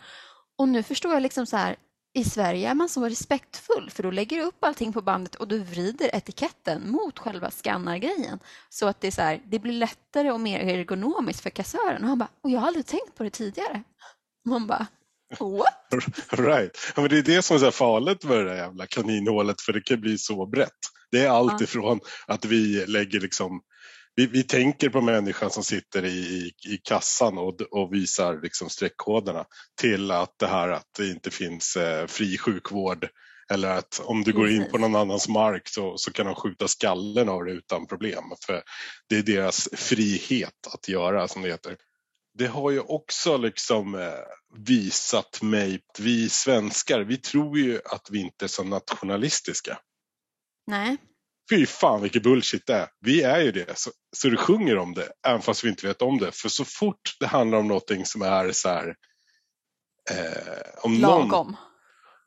[0.57, 1.75] och nu förstår jag liksom så här,
[2.13, 5.47] i Sverige är man så respektfull för då lägger du upp allting på bandet och
[5.47, 8.39] du vrider etiketten mot själva skannargrejen.
[8.69, 12.03] Så att det, är så här, det blir lättare och mer ergonomiskt för kassören.
[12.03, 13.83] Och han bara, och jag har aldrig tänkt på det tidigare.
[14.45, 14.87] Man bara,
[15.39, 16.03] what?
[16.39, 16.77] Right.
[16.95, 19.73] Ja, men det är det som är så farligt med det där jävla kaninhålet för
[19.73, 20.79] det kan bli så brett.
[21.11, 23.61] Det är allt ifrån att vi lägger liksom
[24.15, 28.69] vi, vi tänker på människan som sitter i, i, i kassan och, och visar liksom
[28.69, 29.45] streckkoderna
[29.81, 33.09] till att det här att det inte finns eh, fri sjukvård
[33.51, 36.67] eller att om du går in på någon annans mark så, så kan de skjuta
[36.67, 38.23] skallen av dig utan problem.
[38.45, 38.63] För
[39.09, 41.77] det är deras frihet att göra som det heter.
[42.37, 44.11] Det har ju också liksom eh,
[44.57, 49.79] visat mig att vi svenskar, vi tror ju att vi inte är så nationalistiska.
[50.67, 50.97] Nej,
[51.51, 52.87] Fy fan vilket bullshit det är.
[52.99, 53.77] Vi är ju det.
[53.77, 56.31] Så, så du sjunger om det, även fast vi inte vet om det.
[56.31, 58.95] För så fort det handlar om någonting som är så här...
[60.11, 61.55] Eh, om någon, lagom.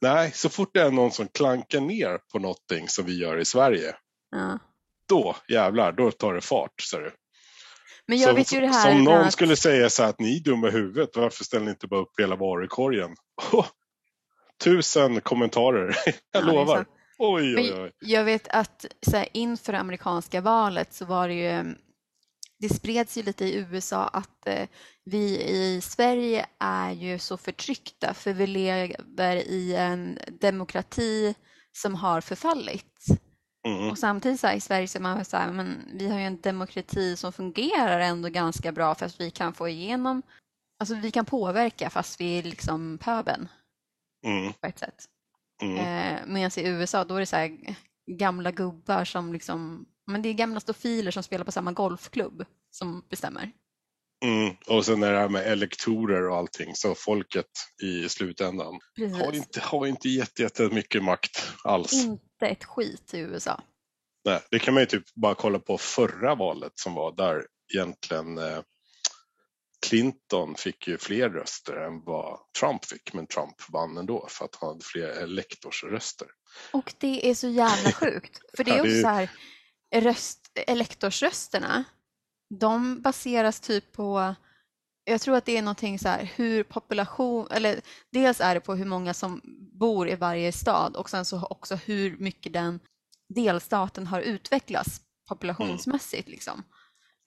[0.00, 3.44] nej, så fort det är någon som klankar ner på någonting som vi gör i
[3.44, 3.94] Sverige.
[4.30, 4.58] Ja.
[5.08, 6.80] Då jävlar, då tar det fart.
[6.82, 7.12] Så du.
[8.06, 10.20] Men jag som, vet ju det här som någon annat- skulle säga så här att
[10.20, 13.16] ni är dumma i huvudet, varför ställer ni inte bara upp hela varukorgen?
[13.52, 13.66] Oh,
[14.64, 16.86] tusen kommentarer, jag Ja, lovar.
[17.18, 17.92] Oj, oj, oj.
[18.00, 21.74] jag vet att så här, inför amerikanska valet så var det ju,
[22.58, 24.68] det spreds ju lite i USA att eh,
[25.04, 31.34] vi i Sverige är ju så förtryckta för vi lever i en demokrati
[31.72, 33.06] som har förfallit.
[33.68, 33.90] Mm.
[33.90, 36.24] Och samtidigt så här, i Sverige så är man så här, men vi har ju
[36.24, 40.22] en demokrati som fungerar ändå ganska bra för att vi kan få igenom,
[40.78, 43.48] alltså vi kan påverka fast vi är liksom pöben
[44.26, 44.52] Mm.
[44.52, 45.04] på ett sätt.
[45.62, 45.78] Mm.
[45.78, 47.76] Eh, Medan i USA då är det så här
[48.10, 53.04] gamla gubbar som liksom, men det är gamla stofiler som spelar på samma golfklubb som
[53.10, 53.52] bestämmer.
[54.24, 54.54] Mm.
[54.68, 57.46] Och sen är det här med elektorer och allting, så folket
[57.82, 59.18] i slutändan Precis.
[59.18, 61.92] har inte, har inte jätte- jättemycket makt alls.
[61.92, 63.62] Inte ett skit i USA.
[64.24, 68.38] Nej, det kan man ju typ bara kolla på förra valet som var där egentligen
[68.38, 68.58] eh,
[69.88, 74.56] Clinton fick ju fler röster än vad Trump fick, men Trump vann ändå för att
[74.60, 76.28] han hade fler elektorsröster.
[76.72, 78.40] Och det är så jävla sjukt.
[78.56, 79.30] För det är också så här,
[79.94, 81.84] röst, elektorsrösterna,
[82.60, 84.34] de baseras typ på,
[85.04, 87.80] jag tror att det är någonting så här hur population, eller
[88.12, 89.40] dels är det på hur många som
[89.80, 92.80] bor i varje stad och sen så också hur mycket den
[93.34, 96.62] delstaten har utvecklats populationsmässigt liksom.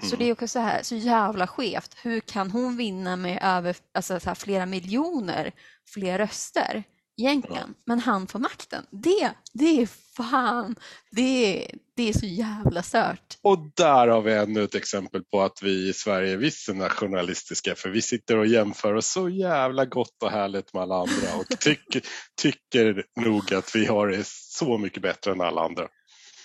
[0.03, 0.19] Så Mm.
[0.19, 1.95] det är också så här, så jävla skevt.
[2.01, 5.51] Hur kan hon vinna med över, alltså så här, flera miljoner
[5.93, 6.83] fler röster
[7.21, 7.73] egentligen?
[7.85, 8.85] Men han får makten.
[8.91, 10.75] Det, det är fan,
[11.11, 11.21] det,
[11.63, 13.37] är- det är så jävla stört.
[13.41, 17.75] Och där har vi ännu ett exempel på att vi i Sverige visst är nationalistiska
[17.75, 21.47] för vi sitter och jämför oss så jävla gott och härligt med alla andra och
[21.59, 22.01] tycker,
[22.41, 25.87] tycker nog att vi har det så mycket bättre än alla andra.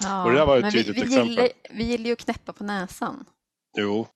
[0.03, 1.29] Ja, Och det där var ett men vi, tydligt vi, exempel.
[1.29, 3.25] gillar, vi gillar ju att knäppa på näsan.
[3.76, 4.08] Jo.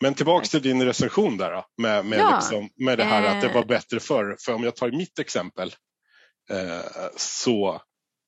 [0.00, 2.36] Men tillbaks till din recension där med, med, Ja.
[2.36, 3.54] liksom, med det här att det Eh.
[3.54, 4.36] var bättre förr.
[4.40, 5.74] För om jag tar mitt exempel
[6.50, 6.80] eh,
[7.16, 7.82] så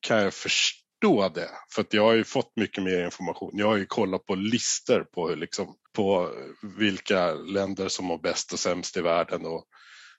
[0.07, 1.51] kan jag förstå det.
[1.75, 3.51] För jag har ju fått mycket mer information.
[3.55, 6.31] Jag har ju kollat på listor på, hur liksom, på
[6.63, 9.65] vilka länder som mår bäst och sämst i världen och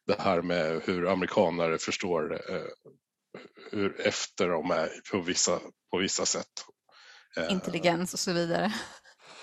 [0.08, 2.62] det här med hur amerikanare förstår eh,
[3.71, 5.60] hur efter de är på vissa,
[5.91, 6.51] på vissa sätt.
[7.38, 8.73] Eh, Intelligens och så vidare.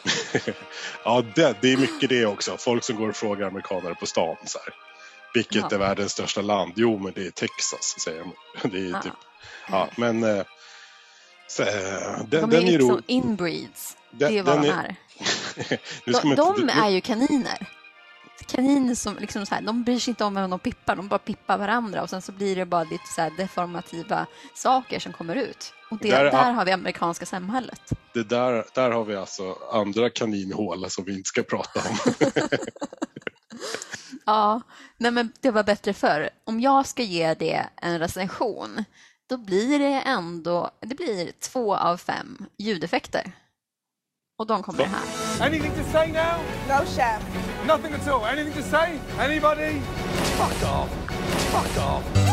[1.05, 2.57] ja, det, det är mycket det också.
[2.57, 4.75] Folk som går och frågar amerikanare på stan så här.
[5.35, 5.69] Vilket Ja.
[5.73, 6.73] är världens största land?
[6.77, 8.33] Jo, men det är Texas, säger de.
[8.71, 9.03] Det är Ja.
[9.03, 9.13] typ,
[9.69, 10.45] ja, men eh,
[11.49, 13.05] så, eh, den, De är den är liksom rolig.
[13.07, 13.97] inbreeds.
[14.11, 14.97] Den- Det är vad de är- är.
[16.25, 17.67] De, de är ju kaniner.
[18.47, 21.19] Kaniner som liksom så här, de bryr sig inte om vem de pippar, de bara
[21.19, 25.73] pippar varandra och sen så blir det bara lite så deformativa saker som kommer ut.
[25.91, 27.81] Och det, Där där, är- har vi amerikanska samhället.
[28.15, 31.97] Det där, där har vi alltså andra kaninhål som vi inte ska prata om.
[34.27, 34.61] Ja,
[34.97, 36.31] nej men det var bättre förr.
[36.45, 38.85] Om jag ska ge det en recension,
[39.27, 43.33] då blir det ändå, det blir två av fem ljudeffekter.
[44.43, 45.47] Och de kommer här.
[45.47, 46.43] Anything to say now?
[46.69, 47.23] No, chef.
[47.67, 48.25] Nothing at all.
[48.25, 48.99] Anything to say?
[49.21, 49.81] Anybody?
[50.37, 50.89] Fuck off.
[51.53, 52.32] Fuck off.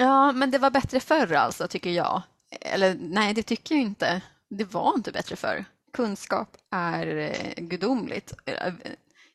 [0.00, 2.22] Ja, men det var bättre förr alltså, tycker jag.
[2.60, 4.22] Eller nej, det tycker jag inte.
[4.50, 5.64] Det var inte bättre förr.
[5.92, 8.32] Kunskap är eh, gudomligt.
[8.44, 8.74] Eh,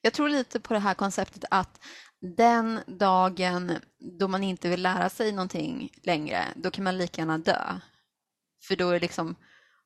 [0.01, 1.79] jag tror lite på det här konceptet att
[2.37, 3.71] den dagen
[4.19, 7.79] då man inte vill lära sig någonting längre, då kan man lika gärna dö.
[8.67, 9.35] För då är det liksom,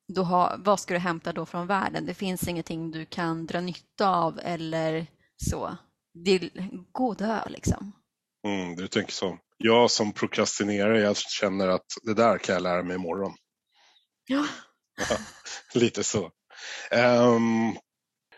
[0.08, 2.06] då har, vad ska du hämta då från världen?
[2.06, 5.78] Det finns ingenting du kan dra nytta av eller så.
[6.14, 7.92] Det är, gå och dö liksom.
[8.48, 9.38] Mm, du tänker så.
[9.64, 13.34] Jag som prokrastinerar, jag känner att det där kan jag lära mig imorgon.
[14.28, 14.46] Ja.
[15.10, 15.18] Ja,
[15.80, 16.32] lite så.
[16.92, 17.76] Ehm,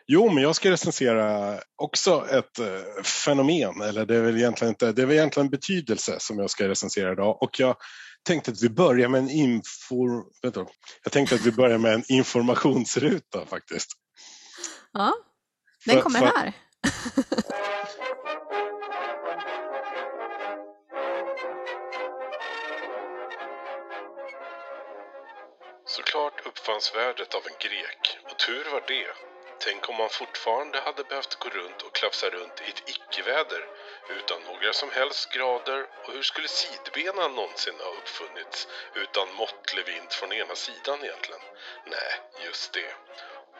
[0.07, 4.91] jo, men jag ska recensera också ett eh, fenomen, eller det är väl egentligen inte,
[4.91, 7.43] det är väl egentligen en betydelse som jag ska recensera idag.
[7.43, 7.75] Och jag
[8.23, 10.65] tänkte att vi börjar med en info, vänta,
[11.03, 13.89] jag tänkte att vi börjar med en informationsruta faktiskt.
[14.93, 15.13] Ja,
[15.85, 16.53] den För- kommer för- här.
[26.81, 29.07] Såklart av en grek och tur var det.
[29.59, 33.67] Tänk om man fortfarande hade behövt gå runt och klafsa runt i ett icke-väder
[34.09, 40.11] utan några som helst grader och hur skulle sidbenen någonsin ha uppfunnits utan måttlig vind
[40.11, 41.41] från ena sidan egentligen?
[41.85, 42.11] Nej,
[42.45, 42.93] just det.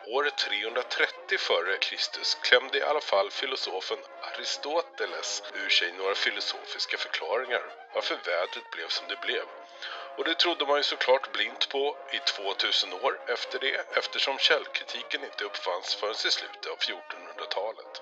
[0.08, 7.64] År 330 före Kristus klämde i alla fall filosofen Aristoteles ur sig några filosofiska förklaringar
[7.94, 9.46] varför vädret blev som det blev.
[10.16, 15.24] Och det trodde man ju såklart blint på i 2000 år efter det eftersom källkritiken
[15.24, 18.02] inte uppfanns förrän i slutet av 1400-talet.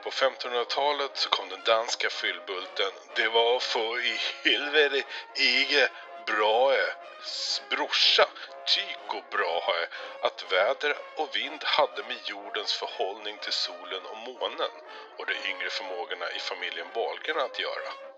[0.00, 5.02] På 1500-talet så kom den danska fyllbulten Det var för i helvete
[5.38, 5.88] ige
[6.26, 6.94] brae” eh,
[7.70, 8.28] brorsa
[8.64, 9.88] Tycho Brahe eh,
[10.20, 14.70] att väder och vind hade med jordens förhållning till solen och månen
[15.18, 18.13] och de yngre förmågorna i familjen Wahlgren att göra.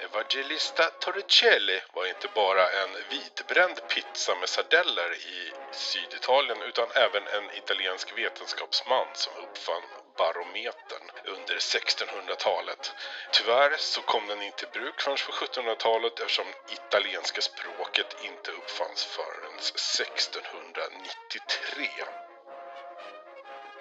[0.00, 7.50] Evangelista Torricelli var inte bara en vitbränd pizza med sardeller i Syditalien utan även en
[7.50, 9.82] italiensk vetenskapsman som uppfann
[10.16, 12.92] barometern under 1600-talet.
[13.32, 19.04] Tyvärr så kom den inte i bruk förrän på 1700-talet eftersom italienska språket inte uppfanns
[19.04, 21.88] förrän 1693.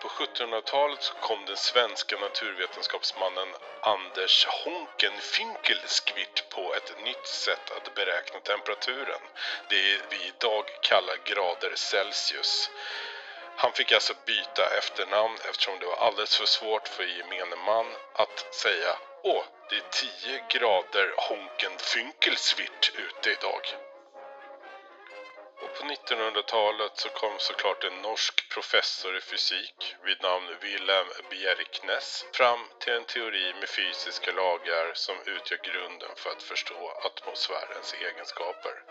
[0.05, 3.47] På 1700-talet så kom den svenska naturvetenskapsmannen
[3.81, 9.21] Anders Honken Finkelskvitt på ett nytt sätt att beräkna temperaturen.
[9.69, 12.69] Det vi idag kallar grader Celsius.
[13.55, 18.55] Han fick alltså byta efternamn eftersom det var alldeles för svårt för gemene man att
[18.55, 23.61] säga Åh, det är 10 grader Honken Finkelsvitt ute idag.
[25.61, 32.25] Och på 1900-talet så kom såklart en norsk professor i fysik vid namn Wilhelm Bjerknes
[32.33, 38.83] fram till en teori med fysiska lagar som utgör grunden för att förstå atmosfärens egenskaper.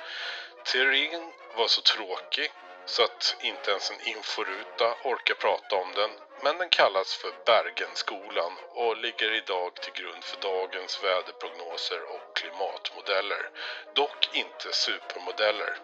[0.65, 2.53] Teorin var så tråkig
[2.87, 6.11] så att inte ens en inforuta orkar prata om den
[6.43, 13.51] men den kallas för Bergenskolan och ligger idag till grund för dagens väderprognoser och klimatmodeller.
[13.95, 15.79] Dock inte supermodeller.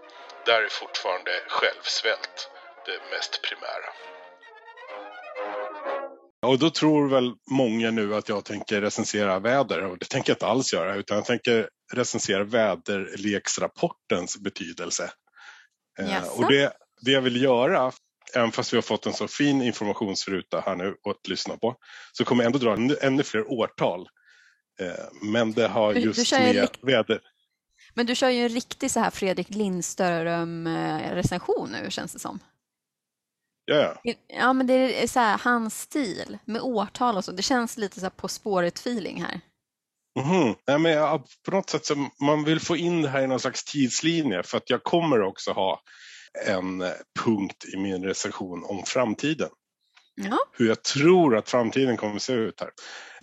[0.46, 2.48] Där är fortfarande självsvält
[2.87, 3.90] det mest primära.
[6.46, 10.35] Och då tror väl många nu att jag tänker recensera väder och det tänker jag
[10.35, 15.11] inte alls göra utan jag tänker recensera väderleksrapportens betydelse.
[15.98, 16.33] Eh, Jaså?
[16.42, 16.72] och det,
[17.05, 17.92] det jag vill göra
[18.35, 21.76] även fast vi har fått en så fin informationsruta här nu att lyssna på,
[22.12, 24.09] så kommer jag ändå dra ännu, ännu fler årtal.
[24.81, 27.20] Eh, men det har Du- du just med väder...
[27.94, 32.38] Men du kör ju en riktig så här Fredrik Lindström-recension nu känns det som.
[33.64, 34.14] Ja, ja.
[34.26, 37.33] Ja, men det är så här hans stil med årtal och så.
[37.33, 39.40] Det känns lite så här På spåret-feeling här.
[40.18, 40.55] Mhm.
[40.66, 43.40] Nej, men jag, på något sätt så man vill få in det här i någon
[43.40, 45.83] slags tidslinje för att jag kommer också ha
[46.46, 46.92] en eh,
[47.24, 49.48] punkt i min recension om framtiden.
[50.14, 52.70] Ja, Hur jag tror att framtiden kommer att se ut här.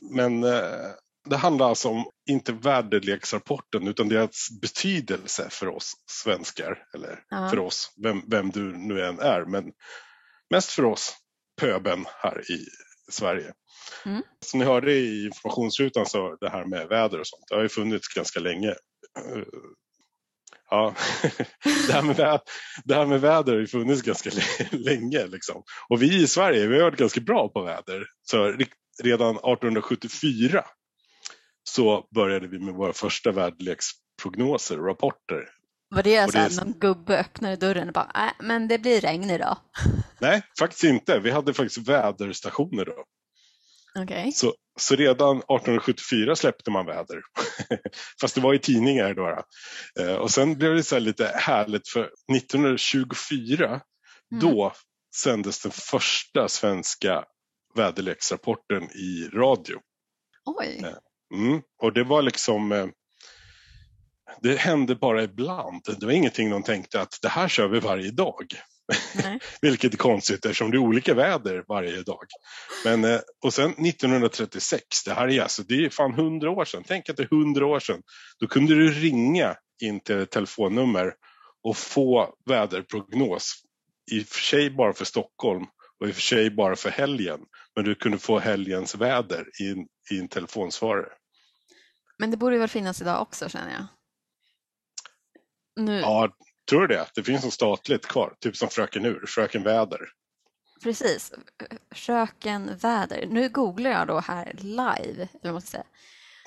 [0.02, 0.90] Men eh,
[1.30, 6.84] det handlar alltså om inte väderleksrapporten utan deras betydelse för oss svenskar.
[6.96, 7.50] Eller Ja.
[7.50, 9.46] för oss, vem, vem du nu än är.
[9.46, 9.72] Men
[10.50, 11.14] mest för oss
[11.62, 12.66] pöben här i
[13.12, 13.54] Sverige.
[14.06, 14.22] Mm.
[14.46, 17.70] Som ni hörde i informationsrutan så det här med väder och sånt, det har ju
[17.70, 18.74] funnits ganska länge.
[20.70, 20.96] Ja,
[21.88, 22.42] det här, med väder,
[22.86, 25.28] det här med väder har ju funnits ganska lä- länge.
[25.28, 25.64] Liksom.
[25.90, 28.06] Och vi i Sverige, vi har varit ganska bra på väder.
[28.24, 28.56] Så
[29.04, 30.66] redan 1874
[31.68, 35.50] så började vi med våra första väderleksprognoser och rapporter.
[35.90, 38.78] var det Och så här det någon gubbe öppnade dörren och bara, nej, men det
[38.80, 39.58] blir regn idag.
[40.20, 41.20] Nej, faktiskt inte.
[41.20, 43.04] Vi hade faktiskt väderstationer då.
[44.00, 44.32] Okej.
[44.32, 47.22] Så, så redan 1874 släppte man väder.
[48.22, 49.44] Fast det var i tidningar då.
[50.00, 53.82] Eh, Och sen blev det så här lite härligt för 1924
[54.32, 54.42] Mm.
[54.42, 54.74] då
[55.16, 57.24] sändes den första svenska
[57.76, 59.80] väderleksrapporten i radio.
[60.46, 60.86] Oj.
[61.34, 61.62] Mm.
[61.82, 62.88] Och det var liksom eh,
[64.42, 65.82] det hände bara ibland.
[66.00, 68.46] Det var ingenting de tänkte att det här kör vi varje dag.
[69.62, 72.26] Vilket är konstigt eftersom det är olika väder varje dag.
[72.86, 76.84] Men, eh, och sen 1936, det här är alltså, det är fan hundra år sedan.
[76.88, 78.02] Tänk att det är hundra år sedan.
[78.40, 81.14] Då kunde du ringa in till ett telefonnummer
[81.64, 83.54] och få väderprognos.
[84.12, 85.66] I och för sig bara för Stockholm
[86.00, 87.40] och i och för sig bara för helgen.
[87.76, 91.10] Men du kunde få helgens väder i en, i en telefonsvarare.
[92.18, 93.86] Men det borde väl finnas idag också känner jag.
[95.86, 96.30] Nu, Ja,
[96.70, 97.06] tror du det?
[97.16, 100.00] Det finns något statligt kvar, typ som Fröken Ur, Fröken Väder.
[100.84, 101.34] precis.
[101.96, 103.26] Fröken väder.
[103.30, 105.84] Nu googlar jag då här live, eller ska säga.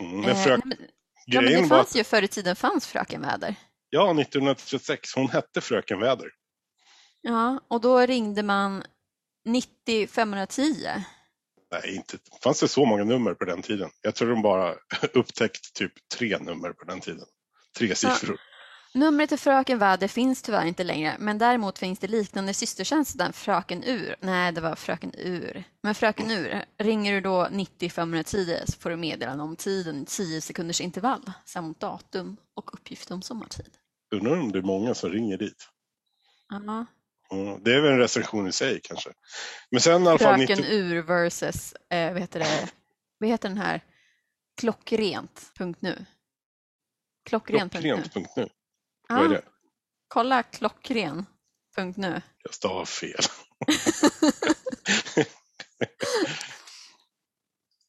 [0.01, 0.65] Mm, men Eh, frök...
[0.65, 0.89] nej, men,
[1.27, 3.55] ja, men det var fanns att, ju förr i tiden fanns Fröken väder.
[3.91, 6.29] ja, 1936, hon hette Fröken Väder.
[7.21, 8.85] Ja, och då ringde man
[9.45, 10.63] 90 510.
[11.73, 12.19] Nej, inte.
[12.43, 13.91] fanns det så många nummer på den tiden?
[14.03, 14.75] Jag tror de bara
[15.15, 17.27] upptäckt typ tre nummer på den tiden.
[17.79, 18.41] Tre siffror.
[18.95, 23.33] Numret till Fröken Väder finns tyvärr inte längre, men däremot finns det liknande systertjänster där
[23.33, 28.57] Fröken Ur, nej det var Fröken Ur, men Fröken Ur, ringer du då 90 510
[28.67, 33.23] så får du meddelande om tiden i 10 sekunders intervall samt datum och uppgift om
[33.23, 33.71] sommartid.
[34.15, 35.69] Undrar om det är många som ringer dit.
[36.49, 36.87] Ja.
[37.33, 39.11] Mm, det är väl en recension i sig kanske.
[39.71, 40.37] Men sen i alla fall...
[40.37, 40.75] Fröken 90...
[40.75, 42.69] Ur versus, eh, vad heter det,
[43.19, 43.81] vad heter den här,
[44.61, 46.07] klockrent.nu.
[47.29, 47.81] Klockrent.nu.
[47.81, 48.49] Klockrent.nu.
[49.09, 49.43] Vad är det?
[50.11, 52.23] kolla klockren.nu.
[52.43, 53.21] Jag stavar fel.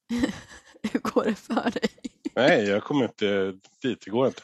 [0.91, 1.89] Hur går det för dig?
[2.35, 3.51] Nej, jag kommer inte
[3.81, 4.01] dit.
[4.05, 4.41] Det går inte.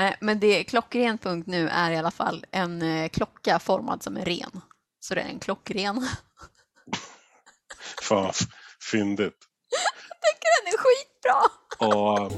[0.00, 4.60] Nej, men det klockrent.nu är i alla fall en eh, klocka formad som en ren.
[5.00, 6.08] Så det är en klockren.
[8.02, 8.32] Fan,
[8.90, 9.34] fyndigt.
[10.64, 11.42] Den är skitbra!
[11.78, 12.32] Och...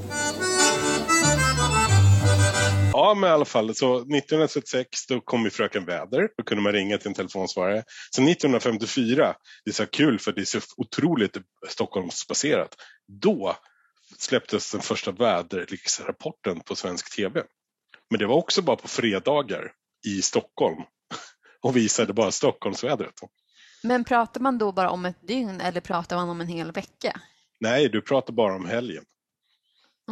[2.93, 3.75] Ja, men i alla fall.
[3.75, 6.29] Så 1936 då kom ju Fröken Väder.
[6.37, 7.83] Då kunde man ringa till en telefonsvarare.
[8.15, 12.75] Sen 1954, det är så kul för det är så otroligt Stockholmsbaserat.
[13.21, 13.55] Då
[14.21, 17.43] släpptes den första väderleksrapporten på svensk tv.
[18.09, 19.71] Men det var också bara på fredagar
[20.07, 20.77] i Stockholm
[21.61, 23.19] och visade bara Stockholmsvädret.
[23.83, 27.19] Men pratar man då bara om ett dygn eller pratar man om en hel vecka?
[27.59, 29.03] Nej, du pratar bara om helgen.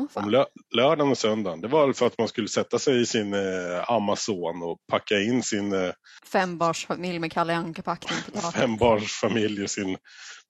[0.10, 0.24] Fan.
[0.24, 1.62] Om lö lördagen och söndagen.
[1.62, 5.44] Det var för att man skulle sätta sig i sin eh, Amazon och packa in
[5.44, 5.92] sin eh,
[6.26, 9.98] Fembarnsfamilj med Kalle Anka-packning fembarnsfamilj och sin,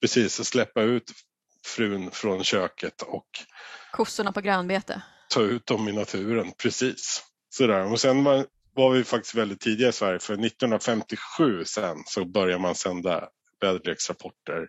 [0.01, 1.12] precis, och släppa ut
[1.65, 3.27] frun från köket och
[3.91, 5.01] Kossorna på grönbete.
[5.33, 6.51] ta ut dem i naturen.
[6.57, 7.23] Precis.
[7.49, 7.91] Sådär.
[7.91, 8.45] Och sen var,
[8.75, 13.29] var vi faktiskt väldigt tidiga i Sverige för 1957 sen så började man sända
[13.62, 14.67] väderleksrapporter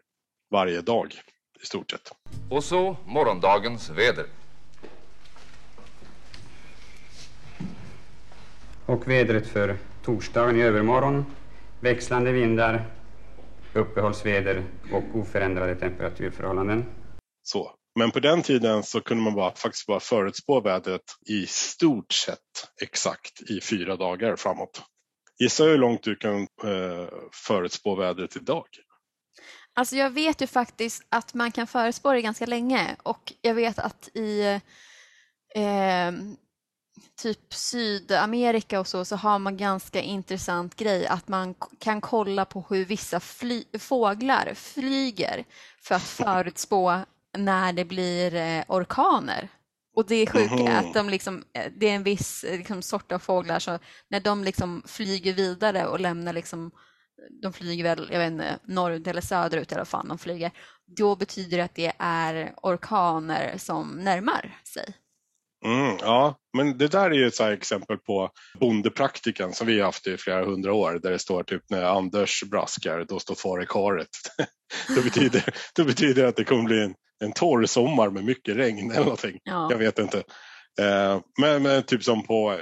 [0.50, 1.14] varje dag
[1.62, 2.12] i stort sett.
[2.50, 4.26] Och så morgondagens väder.
[8.86, 11.26] Och vädret för torsdagen i övermorgon.
[11.80, 12.84] Växlande vindar,
[13.74, 16.84] uppehållsväder och oförändrade temperaturförhållanden.
[17.42, 17.74] Så.
[17.94, 22.38] Men på den tiden så kunde man bara, faktiskt bara förutspå vädret i stort sett
[22.82, 24.82] exakt i fyra dagar framåt.
[25.38, 28.64] Gissa hur långt du kan eh, förutspå vädret idag?
[29.74, 33.78] Alltså jag vet ju faktiskt att man kan förespå det ganska länge och jag vet
[33.78, 34.42] att i
[35.54, 36.12] eh,
[37.22, 42.64] typ Sydamerika och så, så har man ganska intressant grej att man kan kolla på
[42.70, 45.44] hur vissa fly fåglar flyger
[45.82, 47.00] för att förutspå
[47.38, 49.48] när det blir eh, orkaner.
[49.94, 53.12] Och det sjuka är att de liksom, eh, det är en viss eh, liksom, sort
[53.12, 53.78] av fåglar så
[54.08, 56.70] när de liksom flyger vidare och lämnar liksom
[57.42, 60.50] de flyger väl, jag vet inte, norrut eller söderut eller vad fan de flyger,
[60.86, 64.94] då betyder det att det är orkaner som närmar sig.
[65.64, 70.06] Mm, ja, men det där är ju ett exempel på bondepraktikan som vi har haft
[70.06, 73.66] i flera hundra år där det står typ när Anders braskar, då står far i
[73.66, 74.08] karet.
[74.94, 75.44] det, betyder,
[75.74, 76.94] det betyder att det kommer bli en,
[77.24, 79.38] en torr sommar med mycket regn eller någonting.
[79.42, 79.68] Ja.
[79.70, 80.22] Jag vet inte.
[80.80, 82.58] Eh, men, men typ som på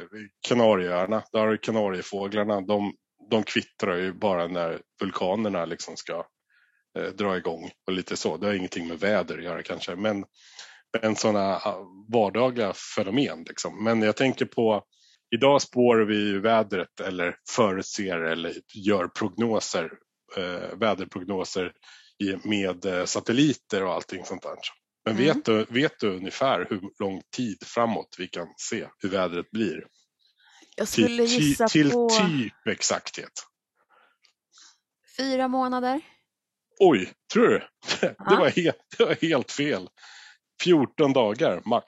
[0.48, 2.92] Kanarieöarna, där har du kanariefåglarna, de,
[3.30, 6.24] de kvittrar ju bara när vulkanerna liksom ska
[6.98, 8.36] eh, dra igång och lite så.
[8.36, 10.24] Det har ingenting med väder att göra kanske, men,
[11.03, 11.61] men sådana
[12.12, 13.45] vardagliga fenomen.
[13.49, 13.84] Liksom.
[13.84, 14.82] Men jag tänker på,
[15.34, 19.91] idag spår vi vädret eller förutser eller gör prognoser,
[20.36, 21.72] eh, väderprognoser
[22.45, 24.57] med eh, satelliter och allting sånt där.
[25.05, 25.26] Men Mm.
[25.26, 29.86] vet, du, vet du ungefär hur lång tid framåt vi kan se hur vädret blir?
[30.76, 33.32] Jag Till, skulle ty, gissa till på typ exakthet.
[35.16, 36.01] fyra månader.
[36.80, 37.59] Oj, tror du?
[38.01, 39.88] Det, var, helt, det var helt fel.
[40.64, 41.86] 14 dagar max.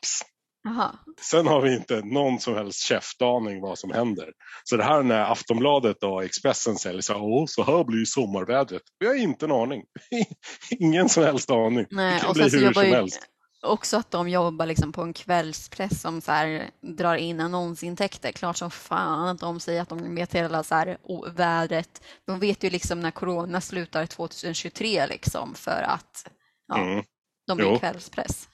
[0.64, 0.90] Jaha.
[1.20, 4.32] Sen har vi inte någon som helst käftaning vad som händer.
[4.64, 8.82] Så det här när Aftonbladet och Expressen säger så här, Åh, så här blir sommarvädret.
[8.98, 9.82] Vi har inte en aning.
[10.80, 11.86] Ingen som helst aning.
[11.90, 13.20] Nej, det kan och bli hur som helst.
[13.62, 18.32] också att de jobbar liksom på en kvällspress som så här drar in annonsintäkter.
[18.32, 20.98] Klart som fan att de säger att de vet hela så här
[21.36, 22.02] vädret.
[22.26, 26.30] De vet ju liksom när corona slutar 2023 liksom för att
[26.68, 27.04] ja, Mm.
[27.46, 27.78] de blir Jo.
[27.78, 28.48] kvällspress.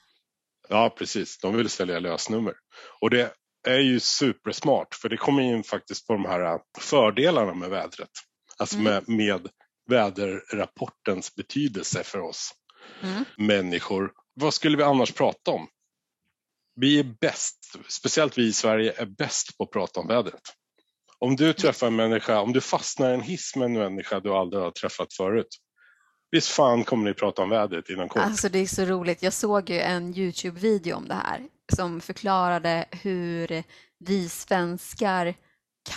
[0.69, 1.37] Ja, precis.
[1.39, 2.53] De vill sälja lösnummer.
[3.01, 3.33] Och det
[3.67, 8.09] är ju supersmart för det kommer in faktiskt på de här äh, fördelarna med vädret.
[8.57, 8.93] Alltså Mm.
[8.93, 9.47] med, med
[9.89, 12.51] väderrapportens betydelse för oss
[13.03, 13.25] Mm.
[13.37, 14.11] människor.
[14.33, 15.67] Vad skulle vi annars prata om?
[16.75, 17.57] Vi är bäst,
[17.89, 20.41] speciellt vi i Sverige, är bäst på att prata om vädret.
[21.19, 24.33] Om du träffar en människa, om du fastnar i en hiss med en människa du
[24.33, 25.47] aldrig har träffat förut.
[26.31, 28.21] Visst fan kommer ni prata om vädret inom kort?
[28.21, 29.23] Alltså det är så roligt.
[29.23, 33.63] Jag såg ju en Youtube-video om det här som förklarade hur
[33.99, 35.35] vi svenskar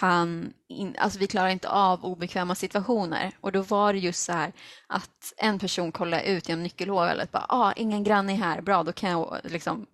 [0.00, 3.32] kan, in, alltså vi klarar inte av obekväma situationer.
[3.40, 4.52] Och då var det just så här
[4.86, 8.92] att en person kollade ut genom nyckelhålet, bara, ah, ingen granne är här, bra då
[8.92, 9.86] kan jag liksom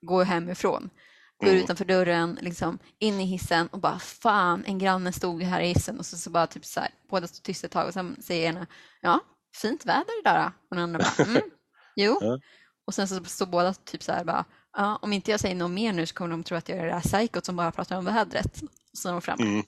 [0.00, 0.90] gå hemifrån.
[1.40, 1.62] Går Mm.
[1.62, 5.98] utanför dörren, liksom, in i hissen och bara fan, en granne stod här i hissen
[5.98, 8.48] och så, så bara typ så här, båda står tysta ett tag och sen säger
[8.48, 8.66] ena,
[9.00, 9.20] ja,
[9.54, 10.52] fint väder idag då.
[10.70, 11.42] Och den andra bara, mm,
[11.96, 12.38] jo.
[12.86, 14.44] Och sen så står båda typ så här bara,
[14.76, 16.84] ja, om inte jag säger något mer nu så kommer de tro att jag är
[16.84, 18.60] det där psykot som bara pratar om vädret.
[18.92, 19.42] Så är de framme.
[19.42, 19.64] Mm.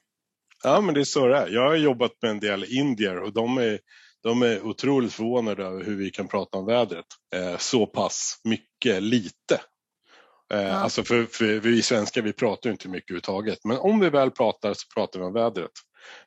[0.62, 1.49] Ja, men det är så det är.
[1.49, 3.78] Jag har jobbat med en del indier och de är,
[4.22, 9.03] de är otroligt förvånade över hur vi kan prata om vädret eh, så pass mycket
[9.03, 9.55] lite.
[10.53, 10.72] Eh, Ja.
[10.72, 14.30] Alltså för, för vi svenskar vi pratar ju inte mycket överhuvudtaget men om vi väl
[14.30, 15.70] pratar så pratar vi om vädret.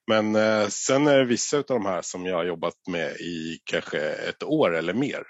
[0.08, 3.60] Men eh, sen är det vissa av de här som jag har jobbat med i
[3.64, 5.24] kanske ett år eller mer.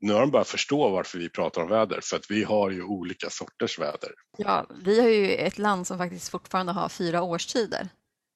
[0.00, 2.82] Nu har de börjat förstå varför vi pratar om väder för att vi har ju
[2.82, 4.10] olika sorters väder.
[4.38, 7.88] Ja, vi har ju ett land som faktiskt fortfarande har fyra årstider.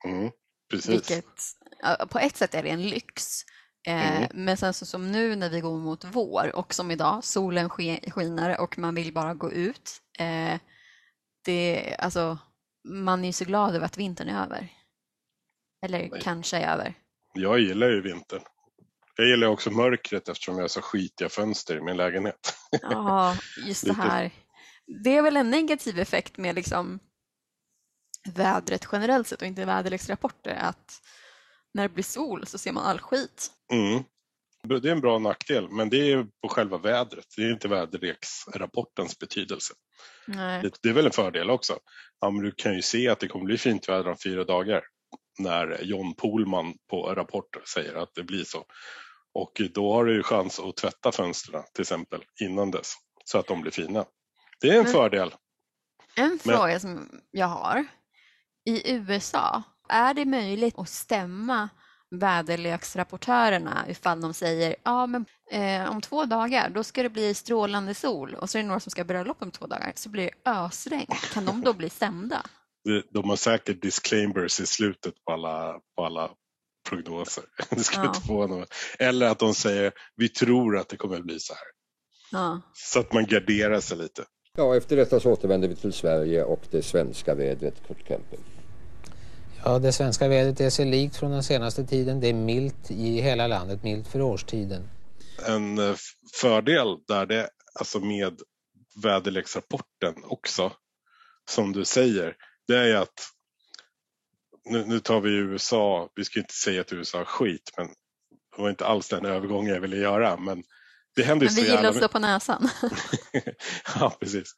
[0.05, 0.31] Mm,
[0.71, 0.91] precis.
[0.91, 1.27] Vilket,
[2.09, 3.43] på ett sätt är det en lyx.
[3.87, 4.29] Eh, Mm.
[4.35, 8.61] Men sen så som nu när vi går mot vår och som idag, solen skiner
[8.61, 10.03] och man vill bara gå ut.
[10.19, 10.59] Eh,
[11.45, 12.39] det, alltså,
[12.89, 14.69] man är ju så glad över att vintern är över.
[15.83, 16.21] Eller Nej.
[16.23, 16.95] kanske är över.
[17.35, 18.43] Jag gillar ju vintern.
[19.17, 22.55] Jag gillar också mörkret eftersom jag har så skitiga fönster i min lägenhet.
[22.83, 24.31] Ja, just det här.
[25.05, 26.99] Det är väl en negativ effekt med liksom
[28.35, 31.01] vädret generellt sett och inte väderleksrapporter att
[31.75, 33.51] när det blir sol så ser man all skit.
[33.73, 34.05] Mm.
[34.63, 37.25] Det är en bra nackdel, men det är på själva vädret.
[37.37, 39.75] Det är inte väderleksrapportens betydelse.
[40.27, 40.63] Nej.
[40.63, 41.79] Det, det är väl en fördel också.
[42.21, 44.83] Ja, men du kan ju se att det kommer bli fint väder om fyra dagar.
[45.39, 48.65] När John Pohlman på Rapport säger att det blir så.
[49.35, 52.95] Och då har du ju chans att tvätta fönstren till exempel innan dess.
[53.25, 54.05] Så att de blir fina.
[54.61, 55.35] Det är en Men- fördel.
[56.17, 57.85] En Men- fråga som jag har.
[58.65, 61.69] I USA, är det möjligt att stämma
[62.11, 67.95] väderleksrapportörerna ifall de säger ja men eh, om två dagar då ska det bli strålande
[67.95, 70.51] sol och så är det några som ska bröllop om två dagar så blir det
[70.51, 71.07] ösregn.
[71.33, 72.43] Kan de då bli stämda?
[73.13, 76.31] De- har säkert disclaimers i slutet på alla, på alla
[76.89, 77.45] prognoser.
[77.71, 78.07] Det ska Ja.
[78.07, 78.75] inte få något.
[78.99, 81.63] Eller att de säger vi tror att det kommer bli så här.
[82.33, 82.61] Ja.
[82.75, 84.25] Så att man garderar sig lite.
[84.57, 88.37] Ja, efter detta så återvänder vi till Sverige och det svenska vädret, Kurt Kempe.
[89.65, 92.21] Ja, det svenska vädret är sig likt från den senaste tiden.
[92.21, 94.89] Det är milt i hela landet, milt för årstiden.
[95.47, 95.95] En eh,
[96.41, 98.41] fördel där det, alltså med
[99.03, 100.73] väderleksrapporten också,
[101.51, 102.37] som du säger,
[102.71, 103.29] det är ju att
[104.65, 107.87] nu, nu tar vi USA, vi ska inte säga att USA är skit, men
[108.57, 110.63] det var inte alls den övergången jag ville göra, men
[111.17, 112.69] det händer Men så vi gillar jävla att slå på näsan.
[114.01, 114.53] ja, precis.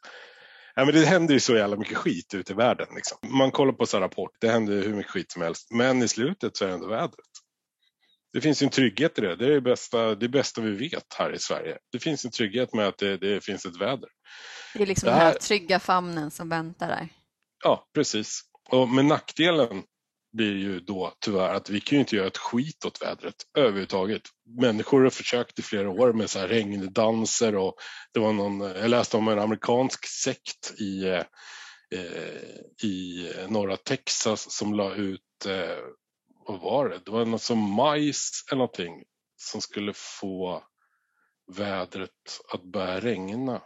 [0.75, 2.87] Ja, men det händer ju så jävla mycket skit ute i världen.
[2.95, 3.19] Liksom.
[3.39, 5.67] Man kollar på så här rapport, det händer hur mycket skit som helst.
[5.71, 7.15] Men i slutet så är det ändå vädret.
[8.33, 9.37] Det finns en trygghet i det.
[9.37, 11.79] Det är det bästa, det bästa vi vet här i Sverige.
[11.93, 14.09] Det finns en trygghet med att det, det finns ett väder.
[14.75, 17.09] Det är liksom Det den här här- trygga famnen som väntar där.
[17.63, 18.41] Ja, precis.
[18.71, 19.83] Och med nackdelen
[20.33, 24.23] blir ju då tyvärr att vi kan ju inte göra ett skit åt vädret överhuvudtaget.
[24.61, 27.75] Människor har försökt i flera år med så här regndanser och
[28.13, 31.25] det var någon, jag läste om en amerikansk sekt i, eh,
[32.83, 35.79] i norra Texas som la ut, eh,
[36.47, 39.05] vad var det, det var något som majs eller någonting
[39.37, 40.65] som skulle få
[41.57, 43.63] vädret att börja regna.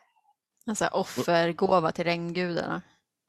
[0.66, 2.82] En sån offergåva till regngudarna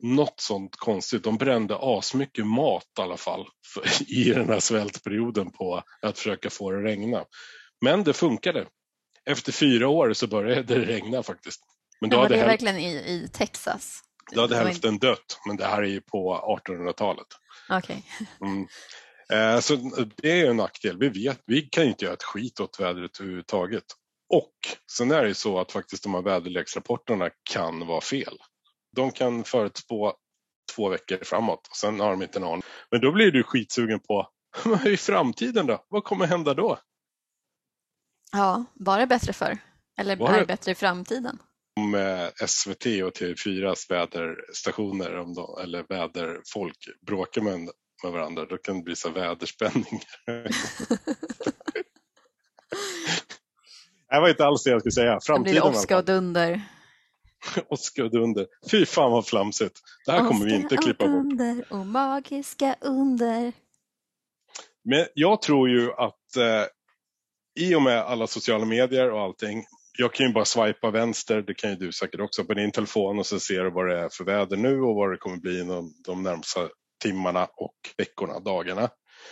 [0.03, 1.23] något sånt konstigt.
[1.23, 6.49] De brände asmycket mat i alla fall för, i den här svältperioden på att försöka
[6.49, 7.25] få det att regna.
[7.81, 8.67] Men det funkade.
[9.25, 11.61] Efter fyra år så började det regna faktiskt.
[12.01, 14.01] Men då Men var hade, det häl- verkligen i, i Texas?
[14.35, 17.27] då hade hälften dött, men det här är ju på 1800-talet.
[17.69, 18.03] Okej.
[18.41, 18.67] Mm.
[19.33, 19.75] Eh, så
[20.15, 20.97] det är ju en nackdel.
[20.99, 23.83] Vi vet, vi kan ju inte göra ett skit åt vädret överhuvudtaget.
[24.33, 24.53] Och
[24.97, 28.37] sen är det ju så att faktiskt de här väderleksrapporterna kan vara fel.
[28.97, 30.13] De kan förutspå
[30.75, 32.61] två veckor framåt och sen har de inte en aning.
[32.91, 34.27] Men då blir du skitsugen på,
[34.65, 35.85] "Men i framtiden då?
[35.89, 36.79] Vad kommer hända då?
[38.31, 39.57] Ja, var det bättre för?
[39.99, 41.39] Eller Var är det- det bättre i framtiden?
[41.79, 46.77] Om eh, SVT och TV4s väderstationer om de, eller väderfolk
[47.07, 47.59] bråkar med,
[48.03, 50.01] med varandra, då kan det bli så här väderspänning.
[50.25, 50.49] Det
[54.21, 55.11] var inte alls det jag skulle säga.
[55.11, 56.61] Blir Framtiden det alla åska och dunder.
[57.69, 58.47] Oskar dunder.
[58.71, 59.79] Fy fan vad flamsigt.
[60.05, 61.23] Det här kommer vi inte klippa och bort.
[61.23, 63.53] dunder och magiska under.
[64.83, 66.65] Men jag tror ju att eh,
[67.59, 69.65] i och med alla sociala medier och allting.
[69.97, 73.19] Jag kan ju bara swipa vänster, det kan ju du säkert också, på din telefon
[73.19, 75.59] och så ser du vad det är för väder nu och vad det kommer bli
[75.59, 76.69] inom de närmsta
[77.03, 78.89] timmarna och veckorna, dagarna.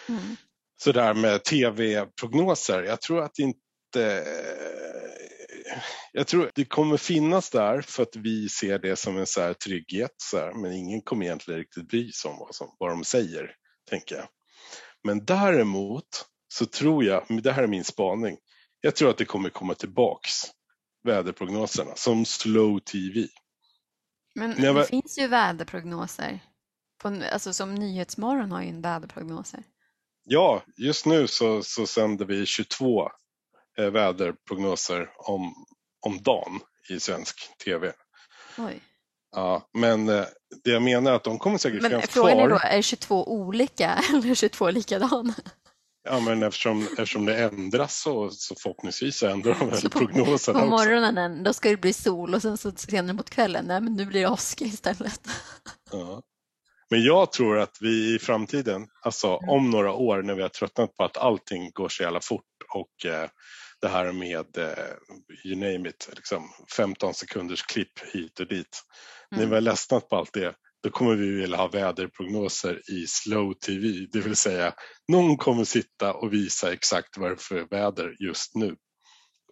[0.09, 0.35] Mm.
[0.77, 4.23] Så där med tv-prognoser, jag tror att inte...
[6.11, 9.53] Jag tror det kommer finnas där för att vi ser det som en så här
[9.53, 13.03] trygghet, så här, men ingen kommer egentligen riktigt bry sig om vad, som, vad de
[13.03, 13.55] säger,
[13.89, 14.27] tänker jag.
[15.03, 18.37] Men däremot så tror jag, det här är min spaning,
[18.81, 20.31] jag tror att det kommer komma tillbaks,
[21.03, 23.27] väderprognoserna, som slow tv.
[24.35, 26.39] Men jag var- det finns ju väderprognoser.
[27.01, 29.63] På, alltså som Nyhetsmorgon har ju en väderprognoser.
[30.23, 33.11] Ja, just nu så, så sänder vi 22 eh,
[33.77, 35.65] väderprognoser om,
[36.05, 36.59] om dagen
[36.89, 37.93] i svensk tv.
[38.57, 38.81] Oj.
[39.35, 40.25] Ja, men eh,
[40.63, 42.49] det jag menar är att de kommer säkert Men finnas frågan är kvar.
[42.49, 45.33] då, är det 22 olika eller 22 likadana?
[46.03, 50.77] Ja, men eftersom, eftersom det ändras så, så förhoppningsvis ändrar de väl prognoserna På också.
[50.77, 54.05] morgonen då ska det bli sol och sen så senare mot kvällen, nej men nu
[54.05, 55.21] blir det åska istället.
[55.91, 56.21] Ja.
[56.89, 60.95] Men jag tror att vi i framtiden, alltså om några år när vi har tröttnat
[60.95, 63.29] på att allting går så jävla fort och eh,
[63.81, 64.93] det här med eh,
[65.45, 68.81] you name it, liksom 15 sekunders klipp hit och dit.
[69.31, 69.49] När Mm.
[69.49, 74.07] vi har ledsnat på allt det, då kommer vi vilja ha väderprognoser i slow tv.
[74.11, 74.73] Det vill säga,
[75.11, 78.75] någon kommer sitta och visa exakt vad det är för väder just nu.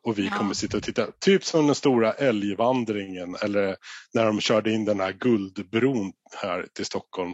[0.04, 0.38] Och vi Ja.
[0.38, 1.08] kommer sitta och titta.
[1.20, 3.76] Typ som den stora älgvandringen eller
[4.14, 7.34] när de körde in den här guldbron här till Stockholm.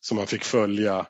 [0.00, 1.06] Som man fick följa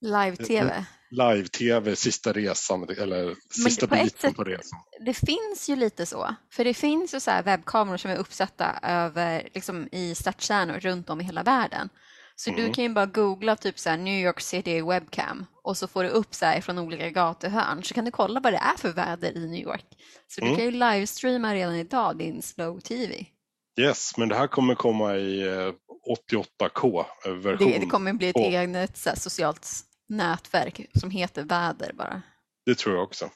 [0.00, 0.84] Live-tv.
[1.10, 3.34] live-tv, sista resan eller
[3.64, 4.78] sista på biten sätt- på resan.
[5.06, 8.78] Det finns ju lite så, för det finns ju så här webbkameror som är uppsatta
[8.82, 11.88] över, liksom, i stadskärnor runt om i hela världen.
[12.36, 12.72] Så du Mm.
[12.72, 16.08] kan ju bara googla typ så här New York City webcam och så får du
[16.08, 19.36] upp så här från olika gatuhörn så kan du kolla vad det är för väder
[19.36, 19.84] i New York.
[20.28, 20.52] Så Mm.
[20.52, 23.26] du kan ju livestreama redan idag din slow tv.
[23.80, 25.72] Yes, men det här kommer komma i eh,
[26.30, 27.70] 88K-version.
[27.72, 29.68] Det, det kommer bli ett eget så här, socialt
[30.10, 32.22] nätverk som heter väder bara.
[32.66, 33.30] Det tror jag också.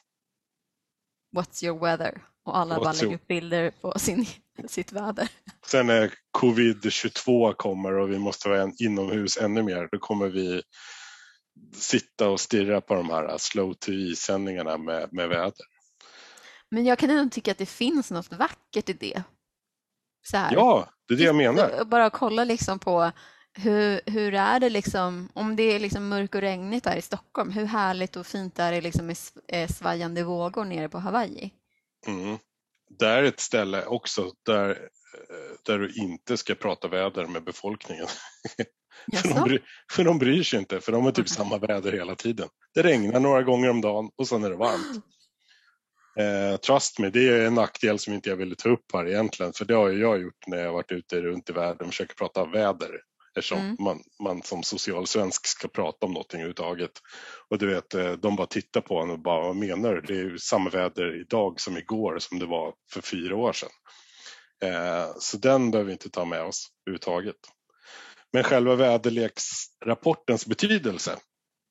[1.35, 2.21] What's your weather?
[2.43, 4.25] Och alla What's bara lägger your- upp bilder på sin
[4.67, 5.29] sitt väder.
[5.65, 10.61] Sen när covid-22 kommer och vi måste vara inomhus ännu mer, då kommer vi
[11.75, 15.65] sitta och stirra på de här slow TV-sändningarna med, med väder.
[16.69, 19.23] Men jag kan ändå tycka att det finns något vackert i det.
[20.31, 21.83] Ja, det är det jag menar.
[21.85, 23.11] Bara kolla liksom på
[23.57, 27.51] hur, hur är det liksom, om det är liksom mörkt och regnigt där i Stockholm,
[27.51, 31.51] hur härligt och fint är det liksom med eh, svajande vågor nere på Hawaii?
[32.07, 32.37] Mm.
[32.99, 38.07] Det är ett ställe också där, eh, där du inte ska prata väder med befolkningen.
[39.21, 39.59] för, de bry,
[39.91, 42.49] för de bryr sig inte, för de har typ samma väder hela tiden.
[42.73, 45.05] Det regnar några gånger om dagen och sen är det varmt.
[46.19, 49.53] Eh, trust me, det är en nackdel som inte jag ville ta upp här egentligen,
[49.53, 52.45] för det har jag gjort när jag varit ute runt i världen och försöker prata
[52.45, 53.01] väder.
[53.37, 53.75] Eftersom Mm.
[53.79, 56.91] man, man som social svensk ska prata om någonting överhuvudtaget.
[57.49, 60.01] Och du vet, eh, de bara tittar på en och bara, vad menar du?
[60.01, 63.69] Det är ju samma väder idag som igår som det var för fyra år sedan.
[64.63, 67.35] Eh, så den behöver vi inte ta med oss överhuvudtaget.
[68.33, 71.17] Men själva väderleksrapportens betydelse,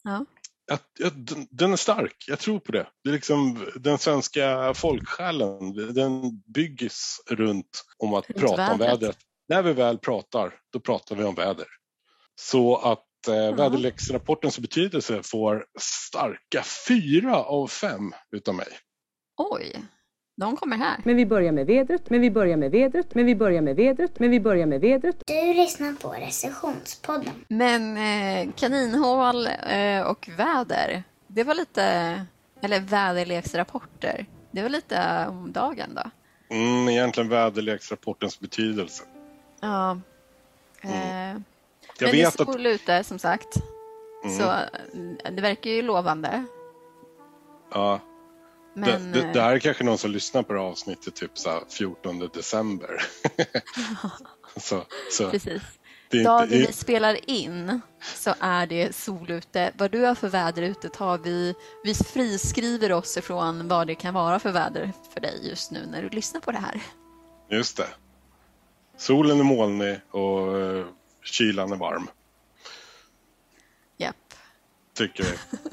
[0.03, 0.25] Ja.
[0.73, 2.25] att, att, den- den är stark.
[2.27, 2.87] Jag tror på det.
[3.05, 9.17] det är liksom, den svenska folksjälen den byggs runt om att Runt prata om vädret.
[9.49, 11.67] När vi väl pratar, då pratar vi om väder.
[12.35, 18.67] Så att eh, väderleksrapportens betydelse får starka fyra av fem utav mig.
[19.37, 19.83] Oj,
[20.37, 20.97] de kommer här.
[21.05, 24.19] Men vi börjar med vädret, men vi börjar med vädret, men vi börjar med vädret,
[24.19, 25.17] men vi börjar med vädret.
[25.27, 27.45] Du lyssnar på recensionspodden.
[27.49, 31.83] Men eh, kaninhål eh, och väder, det var lite,
[32.63, 36.11] eller väderleksrapporter, det var lite om dagen då.
[36.55, 39.05] Mm, egentligen väderleksrapportens betydelse.
[39.65, 39.99] Ja.
[40.81, 41.43] Eh, Jag men
[41.99, 43.57] det är vet att sol ute som sagt,
[44.25, 44.39] Mm.
[44.39, 46.45] så eh, det verkar ju lovande.
[47.73, 48.01] Ja.
[48.75, 51.15] Men, det, det, eh, det här är kanske någon som lyssnar på det här avsnittet
[51.15, 53.03] typ så här 14 december.
[54.57, 55.62] så, så Precis.
[56.11, 59.73] det Dagen vi spelar in så är det sol ute.
[59.79, 61.55] Vad du har för väder ute tar vi,
[61.85, 66.03] vi friskriver oss ifrån vad det kan vara för väder för dig just nu när
[66.03, 66.83] du lyssnar på det här.
[67.51, 67.89] just det.
[68.97, 70.87] Solen är molnig och eh,
[71.23, 72.09] kylan är varm,
[73.97, 74.35] Japp.
[74.95, 75.31] tycker vi.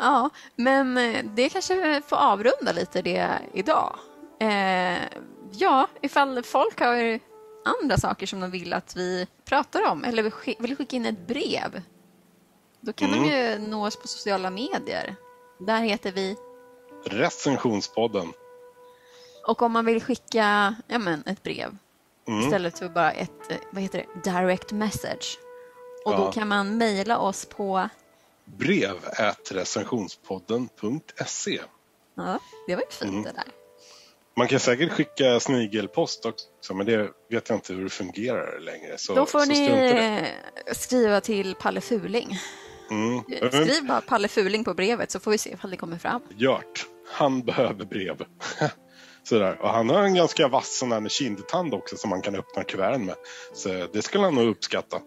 [0.00, 3.98] Ja, men eh, det kanske får avrunda lite det idag.
[4.40, 4.98] Eh,
[5.52, 7.18] ja, ifall folk har
[7.82, 11.06] andra saker som de vill att vi pratar om eller vill sk- vill skicka in
[11.06, 11.82] ett brev,
[12.80, 13.22] då kan Mm.
[13.22, 15.14] de ju nå oss på sociala medier.
[15.60, 16.36] Där heter vi
[17.04, 18.32] Recensionspodden.
[19.48, 21.76] Och om man vill skicka ja, men, ett brev
[22.28, 22.40] Mm.
[22.40, 25.38] istället för bara ett eh, vad heter det, direct message.
[26.04, 26.32] Och då Ja.
[26.32, 27.88] kan man mejla oss på,
[28.44, 28.96] Brev
[29.50, 31.60] recensionspodden.se.
[32.14, 33.22] ja, det var ju fint Mm.
[33.22, 33.44] det där.
[34.36, 38.98] Man kan säkert skicka snigelpost också, men det vet jag inte hur det fungerar längre.
[38.98, 40.24] Så, då får ni
[40.74, 42.38] skriva till Palle Fuling.
[42.90, 43.22] Mm.
[43.50, 46.22] Skriv bara Palle Fuling på brevet så får vi se ifall det kommer fram.
[46.36, 46.86] Gjort.
[47.12, 48.24] Han behöver brev.
[49.28, 49.58] Sådär.
[49.62, 53.04] Och han har en ganska vass sån här kindtand också som man kan öppna kuverten
[53.06, 53.14] med.
[53.54, 55.00] Så det skulle han nog uppskatta.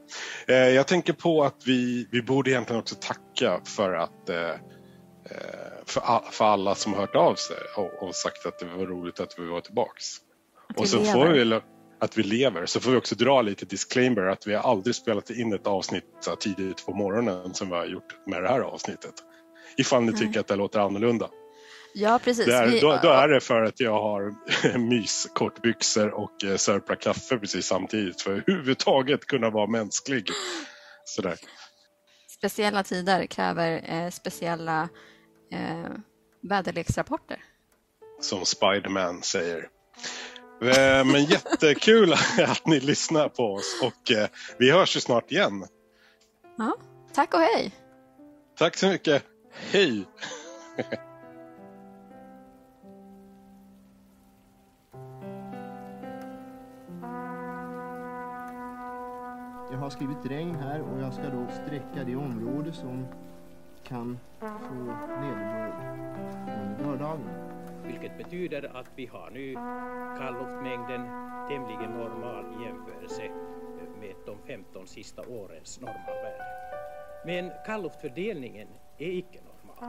[0.47, 4.55] Eh, jag tänker på att vi, vi borde egentligen också tacka för att eh, eh,
[5.86, 8.86] för, a- för alla som har hört av sig och, och sagt att det var
[8.86, 10.05] roligt att vi var tillbaks.
[10.69, 11.11] Att och så lever.
[11.13, 11.59] får vi
[11.99, 12.65] att vi lever.
[12.65, 16.03] Så får vi också dra lite disclaimer att vi har aldrig spelat in ett avsnitt
[16.19, 19.13] så tidigt på morgonen som vi har gjort med det här avsnittet.
[19.78, 20.19] Ifall ni Nej.
[20.22, 21.30] tycker att det låter annorlunda.
[21.94, 22.46] Ja, precis.
[22.46, 24.34] Det är, Vi- då, då är det för att jag har
[24.78, 30.30] myskortbyxor och eh, sörplar kaffe precis samtidigt för att överhuvudtaget kunna vara mänsklig.
[31.06, 31.38] Sådär.
[32.38, 34.89] Speciella tider kräver eh, speciella
[35.52, 35.92] eh,
[36.42, 37.44] väderleksrapporter.
[38.22, 39.68] Som Spiderman säger.
[40.62, 42.14] Eh, Men jättekul
[42.48, 44.28] att ni lyssnar på oss och eh,
[44.58, 45.66] vi hörs ju snart igen.
[46.58, 46.76] Ja,
[47.14, 47.72] tack och hej!
[48.58, 49.24] Tack så mycket.
[49.72, 50.06] Hej!
[59.72, 63.07] Jag har skrivit regn här och jag ska då sträcka det område som
[63.84, 64.74] kan få
[65.22, 65.74] nederbörd
[66.47, 67.30] under lördagen.
[67.84, 69.53] Vilket betyder att vi har nu
[70.19, 71.01] kallluftmängden
[71.49, 73.22] tämligen normal i jämförelse
[73.99, 76.43] med de 15 sista årens normalvärde.
[77.26, 78.67] Men kallluftfördelningen
[78.97, 79.84] är icke normal.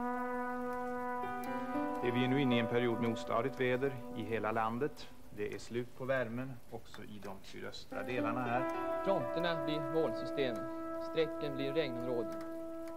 [2.03, 5.12] Är vi är nu inne i en period med ostadigt väder i hela landet.
[5.37, 8.65] Det är slut på värmen också i de sydöstra delarna här.
[9.03, 10.55] Fronterna blir molnsystem,
[11.01, 12.35] strecken blir regnområden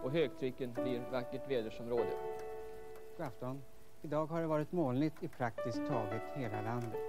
[0.01, 2.11] och högtrycken blir vackert vädersområde.
[3.17, 3.61] God afton.
[4.01, 6.99] Idag har det varit molnigt i praktiskt taget hela landet.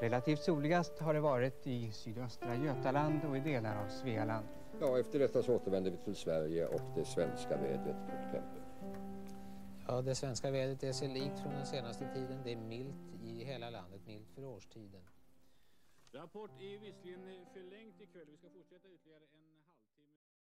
[0.00, 4.46] Relativt soligast har det varit i sydöstra Götaland och i delar av Svealand.
[4.80, 8.63] Ja, efter detta så återvänder vi till Sverige och det svenska vädret, Kurt Kempe.
[9.88, 12.40] Ja, det svenska vädret är sig likt från den senaste tiden.
[12.44, 15.02] Det är milt i hela landet, milt för årstiden.
[16.12, 18.26] Rapport är visserligen förlängt ikväll.
[18.30, 19.43] Vi ska fortsätta ytterligare en